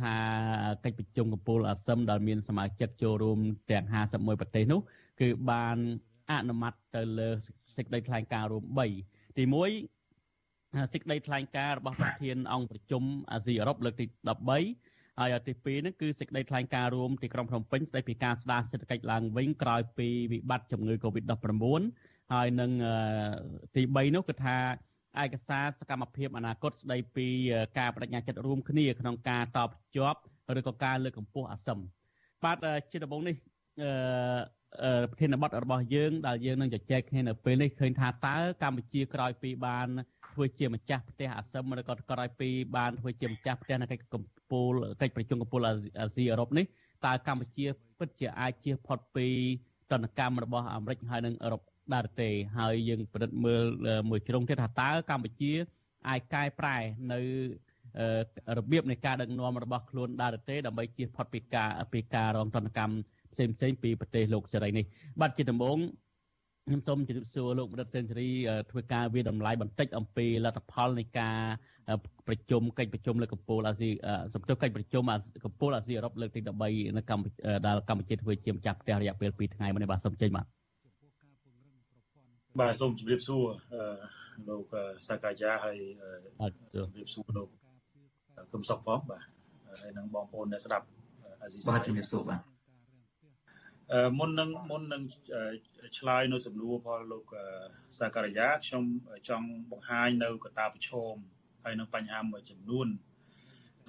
[0.00, 0.14] ថា
[0.84, 3.38] កិច្ចប្រជុំកំពូលអាស៊ឹមដែលមានសមាជិកចូលរួម
[3.70, 4.80] ទាំង51ប្រទេសនោះ
[5.20, 5.76] គឺបាន
[6.30, 7.28] អនុម័តទៅលើ
[7.76, 8.64] សេចក្តីថ្លែងការណ៍រួម
[9.00, 9.95] 3ទី1
[10.92, 13.02] សេចក្តីថ្លែងការណ៍របស់ប្រធានអង្គប្រជុំ
[13.32, 14.04] អាស៊ីអឺរ៉ុបលើកទី
[14.62, 21.82] 13ហើយទី2នេះគឺសេចក្តីថ្លែងការណ៍រួមទីក្រុងភ្នំពេញស្តីពីការស្ដារសេដ្ឋកិច្ចឡើងវិញក្រោយពីវិបត្តិជំងឺ Covid-19
[22.32, 22.70] ហើយនឹង
[23.76, 24.56] ទី3នោះគឺថា
[25.22, 27.28] ឯកសារសកម្មភាពអនាគតស្ដីពី
[27.78, 30.20] ការបដិញ្ញាចិត្តរួមគ្នាក្នុងការតបជាប់
[30.58, 31.78] ឬក៏ការលើកកម្ពស់អាស៊ឹម
[32.44, 32.56] បាទ
[32.90, 33.36] ជាដំបូងនេះ
[33.82, 39.88] អឺប្រធានបទរបស់យើងដែលយើងនឹងជជែកគ្នានៅពេលនេះឃើញថាតើកម្ពុជាក្រោយពីបាន
[40.36, 45.62] ធ្វើជាម្ចាស់ផ្ទះអាស៊ឹមឬក៏ក្រោយពីបានធ្វើជាម្ចាស់ផ្ទះនៅកិច្ចកម្ពុជាកិច្ចប្រជុំកម្ពុជា
[46.00, 46.64] អាស៊ីអឺរ៉ុបនេះ
[47.06, 47.66] តើកម្ពុជា
[47.98, 49.28] ពិតជាអាចជៀសផុតពី
[49.92, 51.62] តនកម្មរបស់អាមេរិកហើយនិងអឺរ៉ុប
[51.94, 53.64] ដែរទេហើយយើងពិនិត្យមើល
[54.10, 55.52] មួយជ្រុងទៀតថាតើកម្ពុជា
[56.08, 56.76] អាចកែប្រែ
[57.12, 57.20] នៅ
[58.58, 62.94] របៀបនៃការដឹកនាំរបស់ខ្លួនដែរទេដើម្បីជៀសផុតពីការពីការរងទណ្ឌកម្ម
[63.32, 64.84] ផ្សេងផ្សេងពីប្រទេសលោកសេរីនេះ
[65.20, 65.78] បាទជាដំបូង
[66.68, 68.28] ខ្ញុំសូមជម្រាបសួរលោកបណ្ឌិតសេនស៊ូរី
[68.70, 71.38] ធ្វើការវាតម្លៃបន្តិចអំពីលទ្ធផលនៃការ
[72.26, 73.90] ប្រជុំកិច្ចប្រជុំលើកម្ពុជាអាស៊ី
[74.34, 75.04] សំទោសកិច្ចប្រជុំ
[75.44, 77.36] កម្ពុជាអាស៊ីអឺរ៉ុបលើកទី13នៅកម្ពុជា
[77.66, 80.46] ដែលកម្ពុជាធ្វើជាម្ចាស់ផ្ទះរយៈពេល2ថ្ងៃមុននេះបាទសូមចេញបាទ
[82.60, 83.44] បាទសូមជម្រាបសួរ
[84.48, 84.74] លោក
[85.08, 85.76] សាកាយាហើយ
[86.72, 87.48] ជម្រាបសួរលោក
[88.50, 89.22] គឹមសុខផងបាទ
[89.82, 90.84] ហើយនឹងបងប្អូនអ្នកស្ដាប់
[91.42, 92.55] អាស៊ីសេរីបាទជម្រាបសួរបាទ
[94.18, 95.02] មុននឹងមុននឹង
[95.98, 97.24] ឆ្លើយនៅសំណួរផងលោក
[97.98, 98.84] សាការីយ៉ាខ្ញុំ
[99.28, 101.14] ចង់បង្ហាញនៅកត្តាប្រឈម
[101.64, 102.88] ហើយនឹងបញ្ហាមួយចំនួន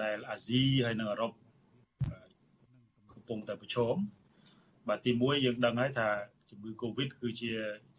[0.02, 1.32] ដែលអាស៊ីហើយនិងអឺរ៉ុប
[3.14, 3.96] កំពុងតែប្រឈម
[4.88, 6.10] បាទទី1យើងដឹងហើយថា
[6.50, 7.52] ជំងឺ Covid គឺជា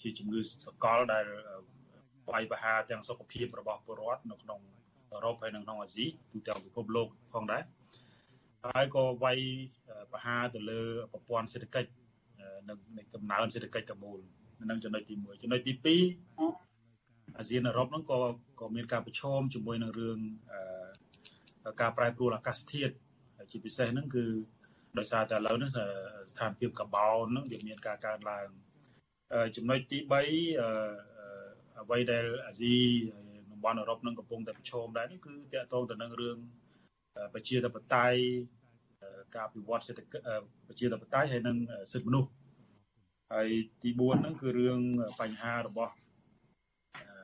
[0.02, 1.24] ជាជំងឺសកលដែល
[2.30, 4.60] វាយប្រហារទាំងសុខភាពរបស់ពលរដ្ឋនៅក្នុង
[5.12, 7.62] អឺរ៉ុបហើយនិងក្នុងអាស៊ីទូទាំងពិភពលោកផងដែរ
[8.68, 9.38] ហើយក៏វាយ
[10.12, 10.80] ប្រហារទៅលើ
[11.12, 11.90] ប្រព័ន្ធសេដ្ឋកិច្ច
[12.68, 12.78] និង
[13.14, 14.18] កំណើនសេដ្ឋកិច្ចទាំងមូល
[14.70, 18.18] នឹងចំណុចទី1ចំណុចទី2អាស៊ានអឺរ៉ុបហ្នឹងក៏
[18.60, 20.18] ក៏មានការប្រឈមជាមួយនឹងរឿង
[21.80, 22.94] ការប្រែប្រួលអាកាសធាតុ
[23.50, 24.24] ជាពិសេសហ្នឹងគឺ
[24.98, 28.48] ដោយសារតែឥឡូវនេះស្ថានភាពកបោនហ្នឹងវាមានការកើនឡើង
[29.56, 30.10] ចំណុចទី3
[31.80, 32.74] អ្វីដែលអាស៊ី
[33.52, 36.38] តំបន់អឺរ៉ុបនឹងកំពុងតែប្រឈមដែរនេះគឺតាក់ទងទៅនឹងរឿង
[37.34, 38.20] ប្រជាធិបតេយ្យ
[39.35, 40.25] ការពិវត្តសេដ្ឋកិច្ច
[40.67, 41.57] ប្រជាធិបតេយ្យហើយនិង
[41.93, 42.29] សិទ្ធិមនុស្ស
[43.33, 43.49] ហើយ
[43.81, 44.79] ទី4ហ្នឹងគឺរឿង
[45.19, 45.93] បញ្ហារបស់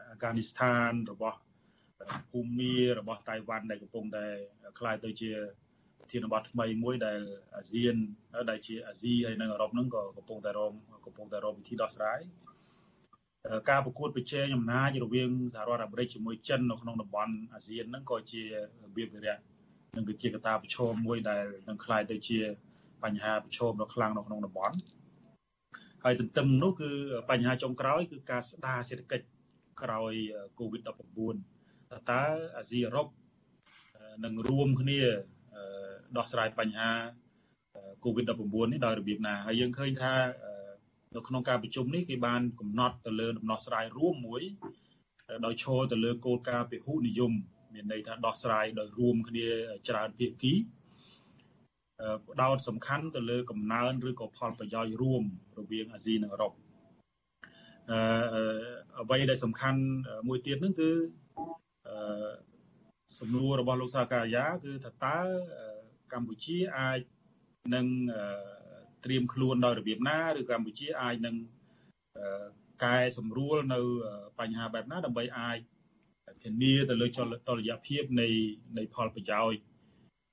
[0.09, 1.37] អាហ្គានីស្ថានរបស់
[2.31, 4.25] ភូមារបស់តៃវ៉ាន់ដែលកំពុងតែ
[4.79, 5.31] คล้ายទៅជា
[5.99, 7.19] ប្រធានបទថ្មីមួយដែល
[7.55, 7.95] អាស៊ាន
[8.49, 10.73] ដែលជាអាស៊ីហើយនិងអឺរ៉ុបហ្នឹងក៏កំពុងតែរង
[11.05, 12.19] កំពុងតែរងវិធីដោះស្រាយ
[13.69, 18.47] ការប្រកួតប្រជែងអំណាចរវាងសហរដ្ឋអាមេរិកជាមួយចិននៅក្នុងតំបន់អាស៊ានហ្នឹងក៏ជារ
[18.95, 19.37] បៀបវិរៈ
[19.95, 22.39] នឹងគឺជាកត្តាប្រឈមមួយដែលនឹងคล้ายទៅជា
[23.03, 24.75] បញ្ហាប្រឈមដ៏ខ្លាំងនៅក្នុងតំបន់
[26.03, 26.91] ហើយទន្ទឹមនោះគឺ
[27.29, 29.25] បញ្ហាចុងក្រោយគឺការស្ដារសេដ្ឋកិច្ច
[29.81, 30.13] ក្រោយ
[30.59, 30.89] COVID-19
[32.11, 32.23] តើ
[32.57, 33.07] អាស៊ីអឺរ៉ុប
[34.25, 35.01] នឹងរួមគ្នា
[36.17, 36.91] ដោះស្រាយបញ្ហា
[38.03, 40.13] COVID-19 នេះដោយរបៀបណាហើយយើងឃើញថា
[41.15, 44.41] នៅក្នុងការប្រជុំនេះគេបានកំណត់ទៅលើដំណោះស្រាយរួមមួយ
[45.45, 47.33] ដោយឈរទៅលើគោលការណ៍ពហុនិយម
[47.74, 49.46] មានន័យថាដោះស្រាយដោយរួមគ្នា
[49.88, 50.54] ច្រើនភាគី
[52.28, 55.22] ផ្ដោតសំខាន់ទៅលើកំណើនឬក៏ផលប្រយោជន៍រួម
[55.58, 56.52] រវាងអាស៊ីនិងអឺរ៉ុប
[57.90, 57.98] អឺ
[59.00, 59.80] អ្វីដែលសំខាន់
[60.28, 60.90] មួយទៀតហ្នឹងគឺ
[61.88, 62.30] អឺ
[63.20, 65.18] សំណួររបស់លោកសាកាយាគឺថាតើ
[66.12, 67.00] កម្ពុជាអាច
[67.74, 67.86] នឹង
[69.04, 71.36] ត្រៀមខ្លួនដោយរបៀបណាឬកម្ពុជាអាចនឹង
[72.84, 73.80] កែសម្រួលនៅ
[74.38, 75.58] បញ្ហាបែបណាដើម្បីអាច
[76.44, 77.06] ធានាទៅលើ
[77.48, 78.28] តលយៈភាពនៃ
[78.78, 79.60] នៃផលប្រយោជន៍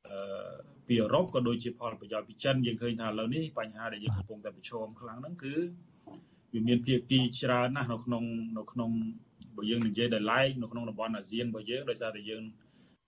[0.08, 0.54] អឺ
[0.88, 5.56] ពីអឺរ៉ុបក៏ដូចជាផលប្រយោជន៍ពីចិនយើងឃើញថាឥឡូវនេះបញ្ហាដែលយើងកំពុងតែប្រឈមខ្លាំងហ្នឹងគឺ
[6.54, 8.24] វាមានភាគីច្រើនណាស់នៅក្នុង
[8.58, 8.92] នៅក្នុង
[9.58, 12.44] បើយើងនិយាយដោយឡែកនៅក្នុងតំបន់អាស៊ានរបស់យើងដោយសារតែយើង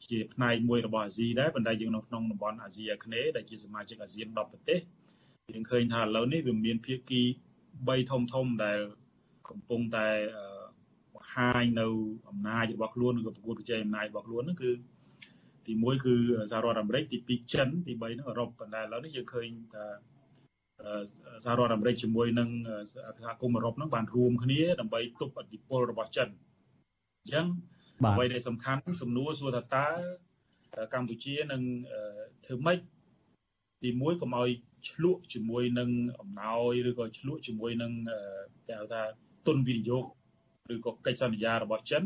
[0.09, 4.79] ជាផ្នែកមួយរបស់អាស៊ីដែរប៉ុន្តែយើងនៅក្នុងតំបន់អាស៊ីអាគ្នេយ៍ដែលជាសមាជិកអាស៊ាន10ប្រទេស
[5.51, 7.21] យើងឃើញថាឥឡូវនេះវាមានភាគី
[7.65, 8.79] 3ធំធំដែល
[9.49, 11.87] កំពុងតែបង្ហាញនៅ
[12.29, 14.71] អំណាចរបស់ខ្លួនឬក៏ប្រកួតប្រជែងអំណាចរបស់ខ្លួនហ្នឹងគឺ
[15.67, 16.15] ទី1គឺ
[16.51, 19.85] សហរដ្ឋអាមេរិកទី2ចិនទី3ហ្នឹងអឺរ៉ុបប៉ុន្តែឥឡូវនេះយើងឃើញថា
[21.45, 22.49] សហរដ្ឋអាមេរិកជាមួយនឹង
[23.19, 26.27] សហគមន៍អឺរ៉ុបហ្នឹងបានរួមគ្នាដើម្បីទប់ឥទ្ធិពលរបស់ចិន
[27.21, 27.45] អញ្ចឹង
[28.09, 31.61] អ្វីដែលសំខាន់សំណួរសួរថាតើកម្ពុជានឹង
[32.45, 32.79] ធ្វើម៉េច
[33.83, 34.49] ទី1កុំឲ្យ
[34.89, 35.89] ឆ្លក់ជាមួយនឹង
[36.21, 37.91] អំណោយឬក៏ឆ្លក់ជាមួយនឹង
[38.67, 39.01] គេហៅថា
[39.47, 40.05] ទុនវិនិយោគ
[40.71, 42.03] ឬក៏កិច្ចសន្យារបស់ចិន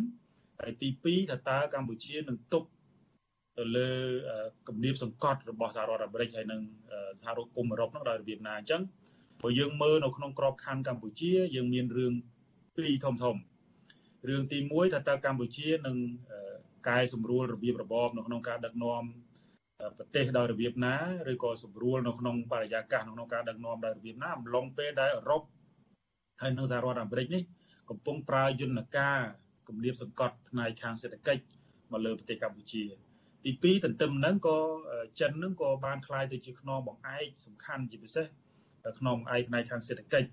[0.60, 2.68] ហើយទី2ថាតើកម្ពុជានឹងទប់
[3.58, 3.90] ទៅលើ
[4.68, 6.62] គំនាបសង្កត់របស់សហរដ្ឋអាមេរិកហើយនិង
[7.22, 8.82] សហរដ្ឋគុំអឺរ៉ុបនោះដោយរបៀបណាអញ្ចឹង
[9.40, 12.14] ព្រោះយើងមើលនៅក្នុងក្របខ័ណ្ឌកម្ពុជា យើងមានរឿង
[12.76, 13.36] ពីរធំធំ
[14.28, 15.98] រឿងទី1ថាតើកម្ពុជានឹង
[16.88, 19.04] កែសម្រួលរបៀបរបបនៅក្នុងការដឹកនាំ
[19.98, 20.96] ប្រទេសដោយរបៀបណា
[21.32, 25.42] ឬក៏សម្រួលនៅក្នុងបរិយាកាសក្នុងការដឹកនាំដោយរបៀបណាអំឡុងពេលដែលអឺរ៉ុប
[26.42, 27.44] ហើយនិងសហរដ្ឋអាមេរិកនេះ
[27.91, 29.19] កំពុងប្រើយន្តការ
[29.69, 31.43] គម្រាមសង្កត់ផ្នែកខាងសេដ្ឋកិច្ច
[31.93, 32.83] មកលើប្រទេសកម្ពុជា
[33.45, 34.59] ទី2ទន្ទឹមហ្នឹងក៏
[35.21, 38.27] ចិនហ្នឹងក៏បានคล้ายទៅជាខ្នងបង្អែកសំខាន់ជាពិសេស
[38.99, 40.29] ខ្នងបង្អែកផ្នែកខាងសេដ្ឋកិច្ច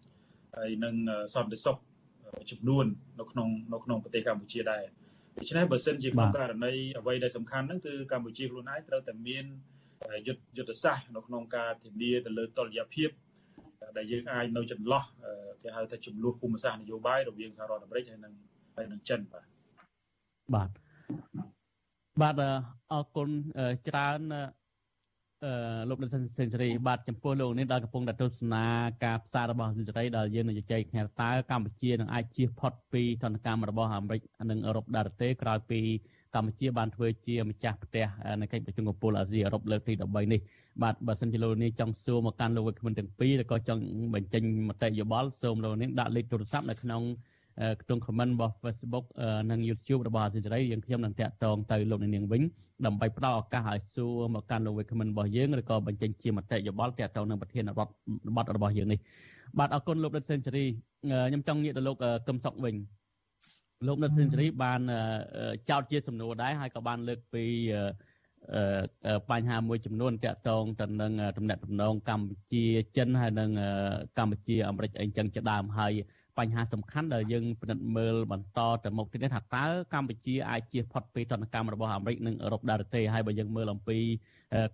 [0.58, 0.96] ហើយនឹង
[1.36, 1.78] សន្តិសុខ
[2.52, 2.86] ចំនួន
[3.20, 4.84] នៅក្នុងនៅក្នុងប្រទេសកម្ពុជាដែរ
[5.38, 9.46] ដូច្នេះបើសិនជាក្នុងករណីអ្វីដែលសំខាន់ហ្នឹងគឺកម្ពុជាខ្លួនឯងត្រូវតែមាន
[10.28, 13.10] យុទ្ធយុទ្ធសាស្ត្រនៅក្នុងការធានាទៅលើតុល្យភាព
[13.97, 15.03] ដែលយើងអាចនៅចន្លោះ
[15.63, 18.35] គេហៅថាចំនួនភូមិសាស្ត្រនយោបាយរវាងសហរដ្ឋអាមេរិកហើយនិង
[18.77, 19.45] ហើយនិងចិនបាទ
[20.55, 20.71] បាទ
[22.21, 22.35] បាទ
[22.93, 23.29] អរគុណ
[23.89, 24.21] ច្រើន
[25.45, 28.65] អឺលោកដិនសេនស៊ូរីបាទចំពោះលោកនេះដែលកំពុងតែទស្សនា
[29.05, 34.21] ការផ្សាយរបស់សេនស៊ូរីដែលយើងនឹងជជែកគ្នាតើកម្ពុជានឹងអាចជៀសផុតពីទណ្ឌកម្មរបស់អាមេរិក
[34.51, 35.81] និងអឺរ៉ុបដែរទេក្រោយពី
[36.35, 38.07] កម្ពុជាបានធ្វើជាម្ចាស់ផ្ទះ
[38.41, 40.41] នៃកិច្ចប្រជុំកំពូលអាស៊ីអឺរ៉ុបលើកទី13នេះ
[40.83, 43.83] បាទបើសិនជាលោកនេះចង់សួរមកកាន់លោកវិក្កាមទាំងពីរឬក៏ចង់
[44.15, 47.03] បញ្ចេញមតិយោបល់សូមលោកនេះដាក់លេខទូរស័ព្ទនៅក្នុង
[47.83, 49.05] ក្នុង comment របស់ Facebook
[49.51, 52.43] និង YouTube របស់អាស៊ីសេរីយើងខ្ញុំនឹងតាក់ទងទៅលោកនាងវិញ
[52.87, 57.89] ដើម្បីផ្ដល់ឱកាសឲ្យសួរមកកាន់លោក comment របស់យើងឬក៏បញ្ចេញជាមតិយោបល់តាក់ទងនឹងប្រធានបទ
[58.37, 58.99] បទរបស់យើងនេះ
[59.59, 60.65] បាទអរគុណលោកដិតសេនស៊ូរី
[61.29, 61.97] ខ្ញុំចង់ងាកទៅលោក
[62.29, 62.75] កឹមសុកវិញ
[63.87, 64.81] លោកដិតសេនស៊ូរីបាន
[65.69, 67.45] ចោទជាសំណួរដែរហើយក៏បានលើកពី
[69.31, 72.65] បញ្ហាមួយចំនួនតាក់ទងទៅនឹងតំណែងតំណងកម្ពុជា
[72.97, 73.51] ចិនហើយនិង
[74.19, 75.93] កម្ពុជាអាមេរិកអីចឹងជាដើមហើយ
[76.39, 83.99] បញ្ហាសំខាន់ដែលយើងពិនិត្យមើលបន្តទៅមុខទៀតថាតើកម្ពុជាអាចជៀសផុតពីទណ្ឌកម្មរបស់អាមេរិកនិងអឺរ៉ុបដែរទេហើយបើយើងមើលអំពី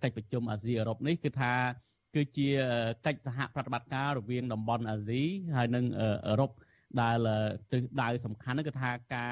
[0.03, 1.53] កិច្ចប្រជុំអាស៊ីអឺរ៉ុបនេះគឺថា
[2.15, 2.47] គឺជា
[3.05, 5.23] កិច្ចសហប្រតិបត្តិការរវាងតំបន់អាស៊ី
[5.55, 5.85] ហើយនិង
[6.27, 6.51] អឺរ៉ុប
[7.01, 7.17] ដែល
[7.71, 9.31] ទិសដៅសំខាន់គឺថាការ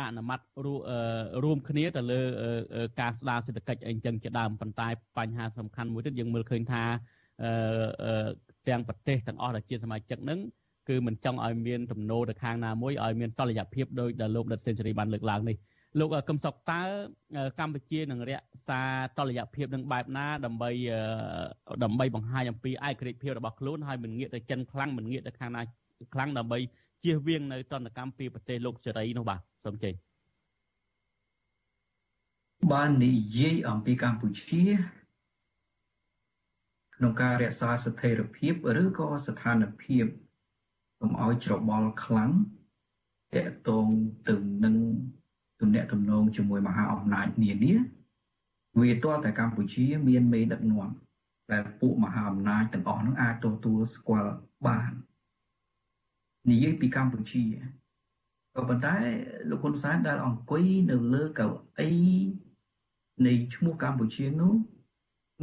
[0.00, 0.40] អនុម័ត
[1.44, 2.20] រួមគ្នាទៅលើ
[3.00, 4.88] ការស្ដារសេដ្ឋកិច្ចអីចឹងជាដើមប៉ុន្តែ
[5.18, 6.82] បញ្ហាសំខាន់មួយទៀតយើងមើលឃើញថា
[8.68, 10.40] ទាំងប្រទេសទាំងអស់ដែលជាសមាជិកនឹង
[10.88, 15.56] គឺមិនចង់ឲ្យមានទំនោរទៅខាងណាមួយឲ្យមានតលយៈភាពដោយដែលលោកដិតសេនស៊ូរីបានលើកឡើងនេះ
[16.00, 16.80] លោកកឹមសុខតើ
[17.58, 18.82] កម្ពុជានឹងរក្សា
[19.18, 20.70] តលយៈភាពនឹងបែបណាដើម្បី
[21.84, 25.62] ដើម្បីបង្ហាញអំពីឯករាជ្យភាពរបស់ខ្លួនហើយមិនងាកទៅចិនខ្លាំងមិនងាកទៅខាងណា
[26.14, 26.58] ខ្លាំងដើម្បី
[27.04, 29.94] ជៀសវាងនៅតន្តកម្មពីប្រទេសលោកសេរីនោះបាទសូមជ័យ
[32.72, 34.62] បាននិយាយអំពីកម្ពុជា
[36.96, 40.04] ក្នុងការរក្សាស្ថិរភាពឬក៏ស្ថានភាព
[41.00, 42.30] កុំឲ្យច្របល់ខ្លាំង
[43.34, 43.86] តកតង
[44.28, 44.76] ទៅនឹង
[45.60, 47.74] ទំនាក់ទំនងជាមួយមហាអំណាចនានា
[48.80, 50.88] វាទាល់តែកម្ពុជាមានមេដឹកនាំ
[51.52, 54.32] ដែលពួកមហាអំណាចទាំងអស់នោះអាចទទួលស្គាល់
[54.66, 54.90] បាន
[56.50, 57.44] និយាយពីកម្ពុជា
[58.56, 58.96] ក៏ប៉ុន្តែ
[59.50, 61.46] លោកហ៊ុនសែនដែលអង្គុយនៅលើកៅ
[61.80, 61.90] អី
[63.26, 64.54] នៃឈ្មោះកម្ពុជានោះ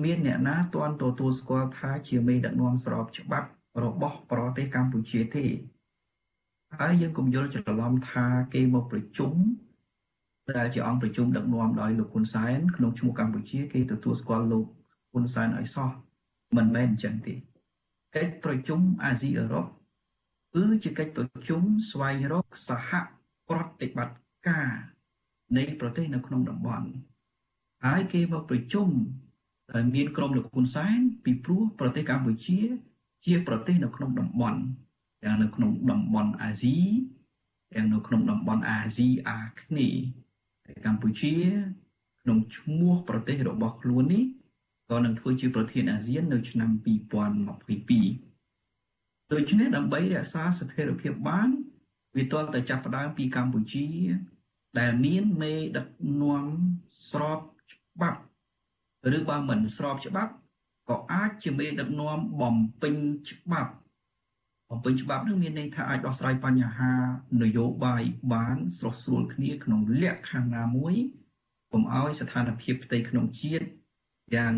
[0.03, 3.49] មានអ្នកណាទាន់ទទួលស្គាល់ថាជាមេដឹកនាំស្របច្បាប់
[3.83, 5.45] របស់ប្រទេសកម្ពុជាទេ
[6.79, 9.33] ហើយយើងកុំយល់ច្រឡំថាគេមកប្រជុំ
[10.57, 14.65] ដែលជាអង្គប្រជុំដឹកនាំដោយលោកហ៊ុនសែនក្នុងឈ្មោះកម្ពុជាគេទទួលស្គាល់លោក
[15.11, 15.89] ហ៊ុនសែនឲ្យសោះ
[16.57, 17.33] មិនមែនអញ្ចឹងទេ
[18.15, 19.65] កិច្ចប្រជុំអាស៊ីអឺរ៉ុប
[20.55, 22.89] គឺជាកិច្ចប្រជុំស្វែងរកសហ
[23.49, 24.71] ប្រតិបត្តិការ
[25.57, 26.87] នៃប្រទេសនៅក្នុងតំបន់
[27.85, 28.89] ហើយគេមកប្រជុំ
[29.73, 32.59] ដែលមានក្រុមលោកហ៊ុនសែនពីព្រោះប្រទេសកម្ពុជា
[33.25, 34.59] ជាប្រទេសនៅក្នុងតំបន់
[35.23, 36.77] ទាំងនៅក្នុងតំបន់អាស៊ី
[37.75, 40.03] ទាំងនៅក្នុងតំបន់អាស៊ីអាគ្នេយ៍
[40.85, 41.35] កម្ពុជា
[42.21, 44.23] ក្នុងឈ្មោះប្រទេសរបស់ខ្លួននេះ
[44.89, 48.32] ក៏នឹងធ្វើជាប្រធានអាស៊ាននៅឆ្នាំ2022
[49.34, 51.49] ដូច្នេះដើម្បីរក្សាស្ថិរភាពបាន
[52.17, 53.88] វាទាល់តែចាប់ផ្ដើមពីកម្ពុជា
[54.79, 55.88] ដែលមានមេដឹក
[56.21, 56.45] នាំ
[57.09, 57.39] ស្រប
[57.71, 58.19] ច្បាប់
[59.17, 60.34] ឬបើមិនស្របច្បាប់
[60.89, 62.95] ក៏អាចជាមេដឹកនាំបំពេញ
[63.29, 63.71] ច្បាប់
[64.69, 66.93] បំពេញច្បាប់នឹងមានន័យថាអាចដោះស្រាយបញ្ហា
[67.41, 68.03] នយោបាយ
[68.34, 70.95] បានស្រស់ស្រួលគ្នាក្នុងលក្ខខណ្ឌណាមួយ
[71.71, 73.65] កុំឲ្យស្ថានភាពផ្ទៃក្នុងជាតិ
[74.36, 74.55] យ៉ាង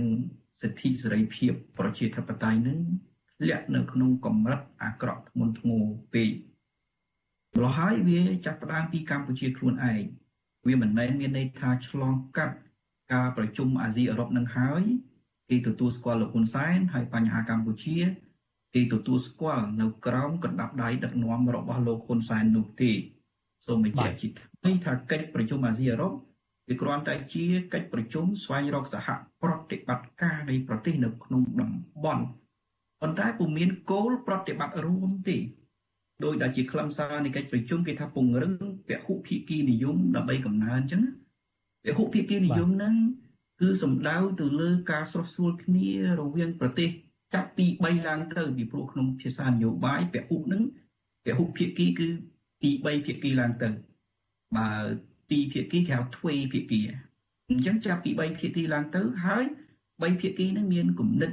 [0.61, 2.79] សិទ្ធិសេរីភាពប្រជាធិបតេយ្យនឹង
[3.14, 5.83] ធ្លាក់នៅក្នុងកម្រិតអាក្រក់ធ្ងន់ធ្ងរ
[6.13, 6.31] ពេក
[7.55, 10.01] ម្ល៉េះហើយវាចាប់ផ្ដើមពីកម្ពុជាខ្លួនឯង
[10.67, 12.55] វាមិនមែនមានន័យថាឆ្លងកាត់
[13.13, 14.83] ការប្រជុំអាស៊ីអឺរ៉ុបនឹងហើយ
[15.49, 17.97] គេទទួលស្គាល់លោកហ៊ុនសែនហើយបញ្ហាកម្ពុជា
[18.75, 22.91] គេទទួលស្គាល់នៅក្រោមកណ្ដាប់ដៃដឹកនាំរបស់លោកហ៊ុនសែននោះទេ
[23.65, 26.13] សូមបញ្ជាក់ជាថ្មីថាកិច្ចប្រជុំអាស៊ីអឺរ៉ុប
[26.67, 29.07] វាគ្រាន់តែជាកិច្ចប្រជុំស្វែងរកសហ
[29.43, 31.71] ប្រតិបត្តិការនៃប្រទេសនៅក្នុងតំ
[32.05, 32.23] បន់
[33.05, 35.37] ប៉ុន្តែពុំមានគោលប្រតិបត្តិរួមទេ
[36.23, 38.53] ដោយដែលជាខ្លឹមសារនៃកិច្ចប្រជុំគេថាពង្រឹង
[38.87, 41.03] ពហុភាគីនិយមដើម្បីកំណើនអញ្ចឹង
[41.85, 42.95] ពហុភាគីនិយមហ្នឹង
[43.61, 45.89] គឺសំដៅទៅលើការស្រោះស្រួលគ្នា
[46.19, 46.89] រវាងប្រទេស
[47.33, 50.63] ចាប់ពី3ឡើងទៅពីព្រោះក្នុងភាសានយោបាយពហុហ្នឹង
[51.25, 52.09] ពហុភាគីគឺ
[52.61, 53.69] ពី3ភាគីឡើងទៅ
[54.57, 54.69] បើ
[55.29, 56.79] ពីភាគីគេហៅទ្វេភាគី
[57.49, 59.45] អញ្ចឹងចាប់ពី3ភាគីឡើងទៅហើយ
[59.83, 61.31] 3ភាគីហ្នឹងមានគំនិត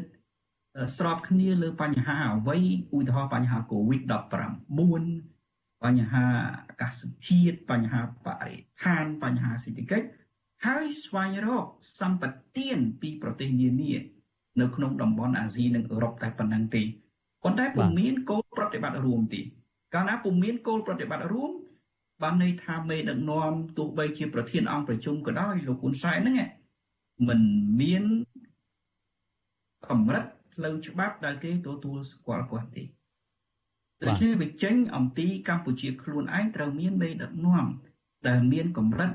[0.97, 2.59] ស្របគ្នាលើបញ្ហាអ្វី
[2.97, 4.73] ឧទាហរណ៍បញ្ហា COVID-19
[5.85, 6.25] បញ្ហា
[6.68, 10.07] អាកាសធាតុបញ្ហាបរិស្ថានបញ្ហាសេដ្ឋកិច្ច
[10.66, 11.64] ហើយស្វែងរក
[12.01, 12.23] សម្ប
[12.57, 13.93] ទានពីប្រទេសនានា
[14.61, 16.83] នៅក្នុងតំបន់អាស៊ីនិងអឺរ៉ុបតែប៉ុណ្ណឹងទេ
[17.45, 19.41] ប៉ុន្តែពុំមានគោលប្រតិបត្តិរួមទេ
[19.95, 21.51] កាលណាពុំមានគោលប្រតិបត្តិរួម
[22.23, 26.41] បានន័យថាមេដឹកនាំទោះបីជាប្រធានអង្គប្រជុំក៏ដោយលោកហ៊ុនសែនហ្នឹង
[27.29, 27.41] មិន
[27.81, 28.05] មាន
[29.91, 32.84] កម្រិត ផ្លូវច្បាប់ដែលគេទទួលស្គាល់គាត់ទេ
[34.03, 37.66] ដូច្នេះវាចេញអំពីកម្ពុជាខ្លួនឯងត្រូវមានមេដឹកនាំ
[38.28, 39.12] ដែលមានកម្រិត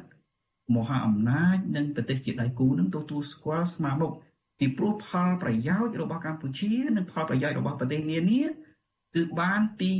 [0.75, 4.09] មហាអំណាចនិងប្រទេសជាដៃគូនឹងទទួលស្គាល់ស្មារតី
[4.59, 8.43] ពីព្រោះផលប្រយោជន៍របស់កម្ពុជានិងផលប្រយោជន៍របស់ប្រទេសនានា
[9.15, 9.91] គឺបានពី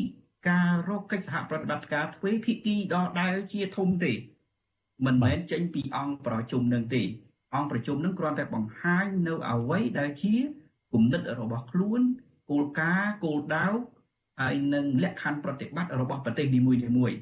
[0.49, 4.13] ការរកកិច្ចសហប្រតិបត្តិការទ្វេភាគីដដែលជាធំទេ
[5.05, 7.03] មិនមែនចេញពីអង្គប្រជុំនឹងទេ
[7.55, 10.35] អង្គប្រជុំនឹងគ្រាន់តែបង្ហាញនៅអ្វីដែលជា
[10.93, 12.01] គំនិតរបស់ខ្លួន
[12.51, 13.67] គោលការណ៍គោលដៅ
[14.39, 17.17] ហើយនឹងលក្ខខណ្ឌប្រតិបត្តិរបស់ប្រទេសនីមួយៗ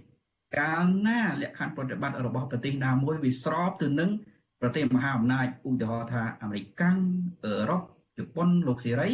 [0.57, 4.11] កាលណាលក្ខខណ្ឌប្រតិបត្តិរបស់ប្រទេសណាមួយវាស្របទៅនឹង
[4.61, 6.81] ប្រទេសមហាអំណាចឧទាហរណ៍ថាអាមេរិក
[7.45, 7.81] អឺរ៉ុប
[8.17, 9.09] ជប៉ុនលោកសេរី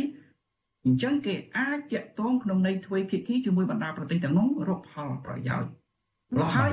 [0.85, 5.71] អញ្ចឹងគេអាចតាក់ទងក្នុងន័យទ្វេភាគីជាមួយបណ្ដាប្រទេសទាំងនោះរកផលប្រយោជន៍
[6.39, 6.71] លោះហើយ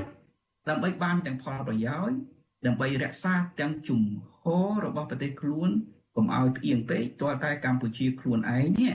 [0.68, 2.18] ដើម្បីបានទាំងផលប្រយោជន៍
[2.66, 4.00] ដើម្បីរក្សាទាំងជំ
[4.38, 5.70] ហររបស់ប្រទេសខ្លួន
[6.18, 8.94] កុំឲ្យផ្អៀងពេកទាល់តែកម្ពុជាខ្លួនឯងនេះ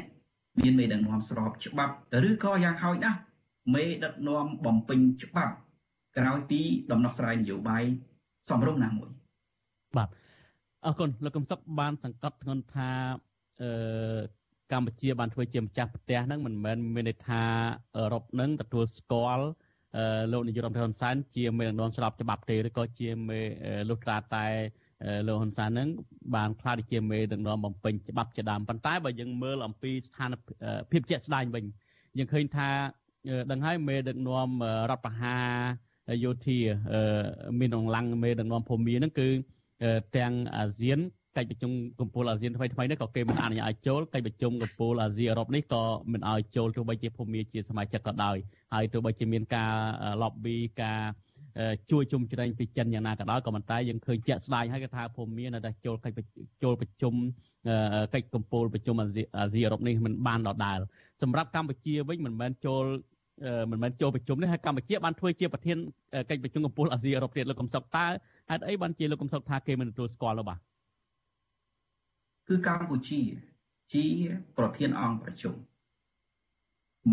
[0.60, 1.94] មានមេដឹកនាំស្របច្បាប់
[2.30, 3.20] ឬក៏យ៉ាងហោចណាស់
[3.74, 5.54] មេដឹកនាំបំពេញច្បាប់
[6.18, 6.62] ក្រោយពី
[6.92, 7.84] ដំណោះស្រាយនយោបាយ
[8.50, 9.10] សំរុំណាមួយ
[9.98, 10.10] បាទ
[10.86, 12.90] អរគុណលោកកំសុកបានសង្កត់ធ្ងន់ថា
[13.62, 14.20] អឺ
[14.72, 17.44] កម្ពុជាបានធ្វើជាម្ចាស់ផ្ទះហ្នឹងមិនមែនមានន័យថា
[17.96, 19.48] អឺរ៉ុបហ្នឹងទទួលស្គាល់
[19.98, 23.40] អឺលោកនាយករដ្ឋមន្ត្រីហ៊ុនសែនជាមេដឹកនាំស្របច្បាប់ទេឬក៏ជាមេ
[23.90, 24.48] លុះត្រាតែ
[25.28, 25.90] លោកហ៊ុនសែនហ្នឹង
[26.36, 30.30] បានខ្លាចជាមេដឹកនាំបំពេញច្បាប់ជាដើមប៉ុន្តែបើយើងមើលអំពីស្ថាន
[30.92, 31.64] ភាពជាក់ស្ដែងវិញ
[32.18, 32.70] យើងឃើញថា
[33.52, 34.50] ដឹងហើយមេដឹកនាំ
[34.90, 35.38] រដ្ឋប្រហា
[36.12, 36.60] រយោធា
[37.60, 39.28] មានរងឡាំងមេដឹកនាំភូមិហ្នឹងគឺ
[40.18, 41.00] ទាំងអាស៊ាន
[41.38, 48.38] កិច្ចប្រជុំកំពូលអាស៊ានថ្មីថ្មីនេះក៏គេមិនអនុញ្ញាតឲ្យចូលកិច្ចប្រជុំកំពូលអាស៊ីអឺរ៉ុបនេះក៏មិនឲ្យចូលទោះបីជាភូមិជាសមាជិកក៏ដោយ
[48.74, 49.74] ហើយទោះបីជាមានការ
[50.22, 51.02] lobby ការ
[51.92, 56.28] ជួយជុំជ្រែងពីចិនយ៉ាងណាក៏ដោយក៏ប៉ុន្តែយើងឃើញជាក់ស្ដែងហើយគេថាភូមិនៅតែចូលកិច្ច
[56.64, 57.14] ចូលប្រជុំ
[58.14, 60.80] កិច្ចកំពូលប្រជុំអាស៊ីអាស៊ីអឺរ៉ុបនេះមិនបានដដែល
[61.22, 62.84] សម្រាប់កម្ពុជាវិញមិនមែនចូល
[63.72, 65.78] មិនមែនចូលប្រជុំនេះហើយកម្ពុជាបានធ្វើជាប្រធាន
[66.30, 68.06] កិច្ចប្រជុំកំពូលអាស៊ីអឺរ៉ុបទៀតលោកកំសុកតើ
[68.50, 70.60] ហេតុអីបានជាលោកកំសុកថាគេមិនទទួលស្គាល់នោះបាទ
[72.48, 73.22] គឺកម្ពុជា
[73.94, 74.06] ជា
[74.58, 75.56] ប្រធានអង្គប្រជុំ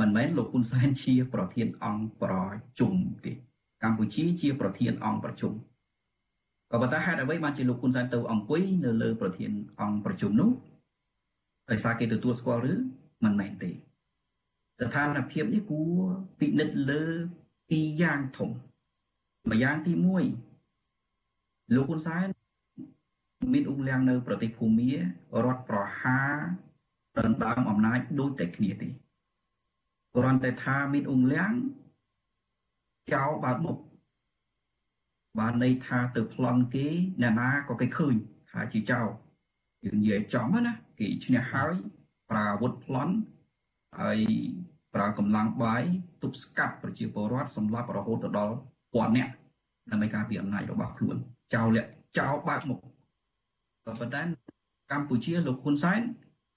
[0.00, 2.34] មិនមែនលោកហ៊ុនសែនជា ប្រធានអង្គប្រ
[2.78, 2.92] ជុំ
[3.24, 3.32] ទេ
[3.84, 5.52] កម្ពុជាជាប្រធានអង្គប្រជុំ
[6.70, 9.50] ក៏ប៉ុន្តែហេតុអ្វីបានជាលោកហ៊ុនសែនទៅអង្គុយនៅលើប្រធាន
[9.80, 10.50] អង្គប្រជុំនោះ
[11.70, 12.74] ដោយសារគេទទួលស្គាល់ឬ
[13.24, 16.02] មិនមែនទេស្ថានភាពនេះគួរ
[16.40, 17.04] ពិនិត្យលើ
[17.70, 18.50] ពីរយ៉ាងធំ
[19.50, 19.92] ម្យ៉ាងទី
[21.04, 22.26] 1លោកហ៊ុនសែន
[23.52, 24.98] មានអង្គលៀងនៅ ប្រទេសភូមារ
[25.44, 26.36] ដ្ឋប្រហារ
[27.18, 28.88] ដណ្ដើមអំណាចដូចតែគ្នាទេ
[30.16, 31.52] គ្រាន់តែថាមានអង្គលៀង
[33.14, 33.76] ចោលបើកមុខ
[35.38, 36.86] បានន័យថាទៅប្លន់គេ
[37.22, 38.14] អ្នកណាក៏គេឃើញ
[38.50, 39.08] ថាជាចោល
[39.84, 41.74] យើងនិយាយចំណាគេឈ្នះហើយ
[42.30, 43.14] ប្រើអាវុធប្លន់
[44.00, 44.18] ហើយ
[44.94, 45.82] ប្រើកម្លាំងបាយ
[46.22, 48.54] ទប់ស្កាត់ប្រជាពលរដ្ឋសម្លាប់រហូតដល់
[48.94, 49.32] ពាន់នាក់
[49.90, 51.16] ដើម្បីការពារអំណាចរបស់ខ្លួន
[51.54, 52.78] ចោលលាក់ចោលបើកមុខ
[53.86, 54.22] ក៏ប៉ុន្តែ
[54.92, 56.00] កម្ពុជាលោកហ៊ុនសែន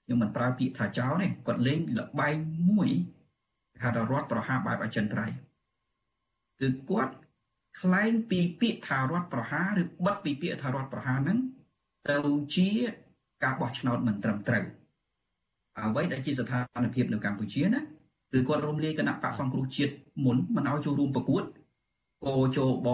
[0.04, 2.36] ខ្ញុំមិនប្រើពាក្យថាចោលទេគាត់លេងលបែង
[2.68, 2.88] មួយ
[3.82, 5.36] ហៅថារដ្ឋប្រហារបែបអចិន្ត្រៃយ៍
[6.60, 7.14] គឺគាត់
[7.80, 11.38] ខ្លែងពីពាក្យថារដ្ឋប្រហារឬបិទពីពាក្យថារដ្ឋប្រហារហ្នឹង
[12.10, 12.18] ទៅ
[12.56, 12.68] ជា
[13.42, 14.64] ការបោះឆ្នោតមិនត្រឹមត្រូវ
[15.78, 17.80] អ្វីដែលជាស្ថានភាពនៅកម្ពុជាណា
[18.32, 19.92] គឺគាត់រំលាយគណៈបកសង្គ្រោះជាតិ
[20.24, 21.44] មុនមិនឲ្យចូលរួមប្រកួត
[22.26, 22.88] កោជប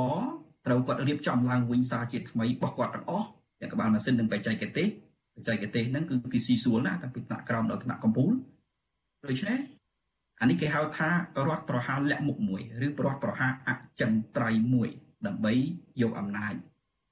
[0.66, 3.26] ត្រូវគាត់រៀបចំឡើងវិញសារជាតិថ្មីរបស់គាត់ទាំងអស់
[3.61, 4.88] ទាំងក្បាលម៉ាស៊ីននិងបច្ចេកទេស
[5.36, 8.32] បច្ចេកទេសហ្នឹងគឺគេស៊ីសួលណាតាំងពីថ្នាក់ក្រោមដល់ថ្នាក់កំពូល
[9.26, 9.58] ដូច្នេះ
[10.41, 11.09] អានេះគេហៅថា
[11.49, 13.70] រដ្ឋប្រហារលាក់មុខមួយឬរដ្ឋប្រហារអ
[14.01, 14.88] ចិន្ត្រៃយ៍មួយ
[15.26, 15.55] ដើម្បី
[16.03, 16.55] យកអំណាច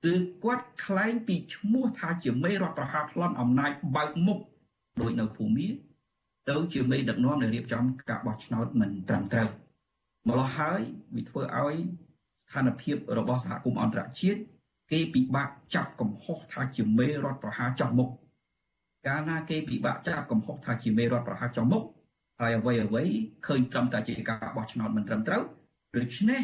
[0.05, 0.15] គឺ
[0.45, 4.39] គាត់ខ្លែងពីឈ្មោះថាជាមេរដ្ឋប្រហារប្លន់អំណាចបើកមុខ
[5.01, 5.67] ដោយនៅភូមិ
[6.51, 9.49] ទៅជាមេដឹកនាំដែលរៀបចំការបោះឆ្នោតមិនត្រឹមត្រូវ
[10.29, 10.81] ម្ល៉េះហើយ
[11.15, 11.77] វាធ្វើឲ្យ
[12.43, 14.41] ស្ថានភាពរបស់សហគមន៍អន្តរជាតិ
[14.93, 18.11] គេពិបាកចាប់កំហុសថាជាមេរដ្ឋប្រហារចំមុខ
[19.07, 21.83] កាលណាគេពិបាកចាប់កំហុសថាជាមេរដ្ឋប្រហារចំមុខ
[22.41, 23.03] ហើយអ្វីអ្វី
[23.47, 25.43] ឃើញត្រឹមតែជាការបោះឆ្នោតមិនត្រឹមត្រូវ
[25.97, 26.41] ដូច្នេះ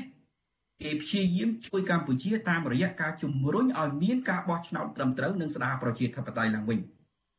[0.83, 6.79] គេព្យាយាមជួយកម្ពុជាតាមរយៈការជំរុញឲ្យមានការបោះឆ្នោតត្រឹមត្រូវនិងស្ដារប្រជាធិបតេយ្យឡើងវិញ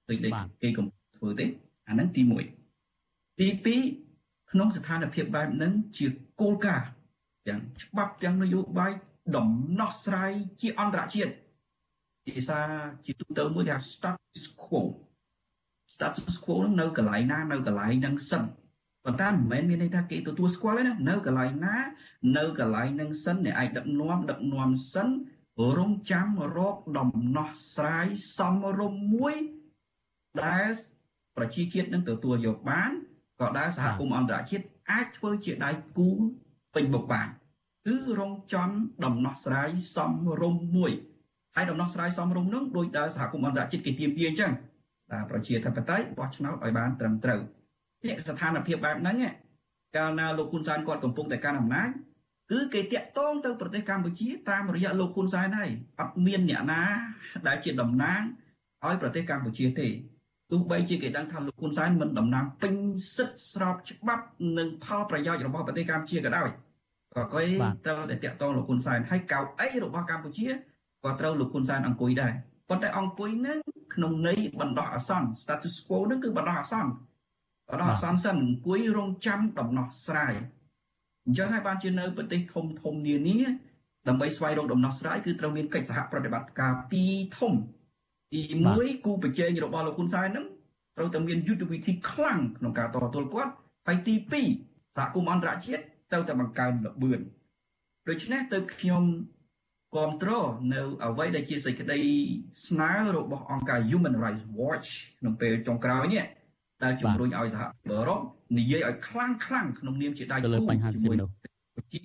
[0.10, 0.32] ដូចដែល
[0.64, 0.86] គេកំ
[1.18, 1.46] ធ្វើទេ
[1.88, 2.22] អាហ្នឹងទី
[2.82, 3.48] 1ទី
[3.96, 6.08] 2ក្នុងស្ថានភាពបែបហ្នឹងជា
[6.42, 6.88] គោលការណ៍
[7.48, 8.92] ទាំងច្បាប់ទាំងនយោបាយ
[9.36, 9.48] ដំ
[9.80, 10.32] ណោះស្រាយ
[10.62, 11.32] ជាអន្តរជាតិ
[12.26, 12.60] ភាសា
[13.06, 14.82] ជាទូទៅមួយគេហៅ status quo
[15.94, 18.44] status quo នឹងនៅកន្លែងណានៅកន្លែងហ្នឹងសិន
[19.06, 21.78] ប៉ុន្តែមិនមែនមានន័យថាគេទទួលស្គាល់ទេណានៅកន្លែងណា
[22.38, 25.08] នៅកន្លែងហ្នឹងសិនអ្នកឯងដឹកនាំដឹកនាំសិន
[25.78, 26.28] រងចាំ
[26.58, 28.08] រកដំណោះស្រាយ
[28.38, 29.36] សមរម្យមួយ
[30.44, 30.68] ដែល
[31.38, 32.92] ប្រជាជាតិនឹងទទួលយកបាន
[33.42, 36.10] ក៏ដែលសហគមន៍អន្តរជាតិអាចធ្វើជាដៃគូ
[36.76, 37.28] ពេញមុខបាន
[37.88, 38.70] គឺរងចំ
[39.06, 40.12] ដំណោះស្រាយសម
[40.42, 40.92] រម្យមួយ
[41.56, 44.75] ហើយដំណោះស្រាយសមរម្យនោះដោយដែលសហគមន៍អន្តរជាតិគេទៀមទាអញ្ចឹងស្ដារ
[45.30, 47.42] ប្រជាធិបតេយ្យបោះឆ្នោតឲ្យបានត្រឹមត្រូវ
[48.08, 49.18] នេះស្ថានភាពបែបហ្នឹង
[49.98, 51.90] កាលណាលោកហ៊ុនសែនគាត់កំពុងតែកាន់អំណាច
[52.52, 56.82] គឺគេតាក់ទងទៅប្រទេសកម្ពុជាតាមរយៈលោកហ៊ុនសែនហើយអត់មានអ្នកណា
[57.48, 58.22] ដែលជាតំណាង
[58.86, 59.88] ឲ្យប្រទេសកម្ពុជាទេ
[60.52, 62.76] ទោះបីជាគេដឹងថាលោកហ៊ុនសែនមិនតំណាងពេញ
[63.16, 64.26] សិទ្ធិស្របច្បាប់
[64.58, 66.50] និងផលប្រយោជន៍របស់ប្រទេសកម្ពុជាក៏ដោយ
[67.16, 67.44] ក៏គេ
[67.86, 70.48] ត្រូវតែតាក់ទងលោកហ៊ុនសែនហើយកៅអីរបស់កម្ពុជា
[71.04, 72.34] ក៏ត្រូវលោកហ៊ុនសែនអង្គុយដែរ
[72.70, 73.58] ប៉ុន្តែអង្គុយនឹង
[73.96, 76.92] ក្នុងន័យបណ្ដោះអាសន្ន status quo នឹងគឺបណ្ដោះអាសន្ន
[77.70, 80.34] បណ្ដោះអាសន្នសិនអង្គុយរងចាំដំណោះស្រាយ
[81.26, 83.38] អញ្ចឹងហើយបានជានៅប្រទេសធំធំនានា
[84.08, 87.54] ដើម្បីស្វែងរកដំណោះស្រាយគឺត្រូវមានកិច្ចសហប្រតិបត្តិការពីរធំ
[88.34, 88.42] ទី
[88.74, 90.46] 1គូប្រជែងរបស់លោកហ៊ុនសែនហ្នឹង
[90.98, 93.52] ត្រូវតែមានយុទ្ធវិធីខ្លាំងក្នុងការតទល់គាត់
[93.88, 94.16] ហើយទី
[94.56, 95.82] 2សហគមន៍អន្តរជាតិ
[96.12, 97.20] ត្រូវតែបង្កើនល្បឿន
[98.10, 99.04] ដូច្នេះទៅខ្ញុំ
[99.96, 102.00] គ្រប់គ្រងនៅអ្វីដែលជាសេចក្តី
[102.68, 104.90] ស្នើរបស់អង្គការ Human Rights Watch
[105.20, 106.24] ក្នុងពេលចុងក្រោយនេះ
[106.84, 108.20] ដែលជំរុញឲ្យសហអឺរ៉ុប
[108.58, 110.44] និយាយឲ្យខ្លាំងខ្លាំងក្នុងនាមជាដៃគូ
[110.96, 111.18] ជាមួយ
[111.94, 112.02] ជា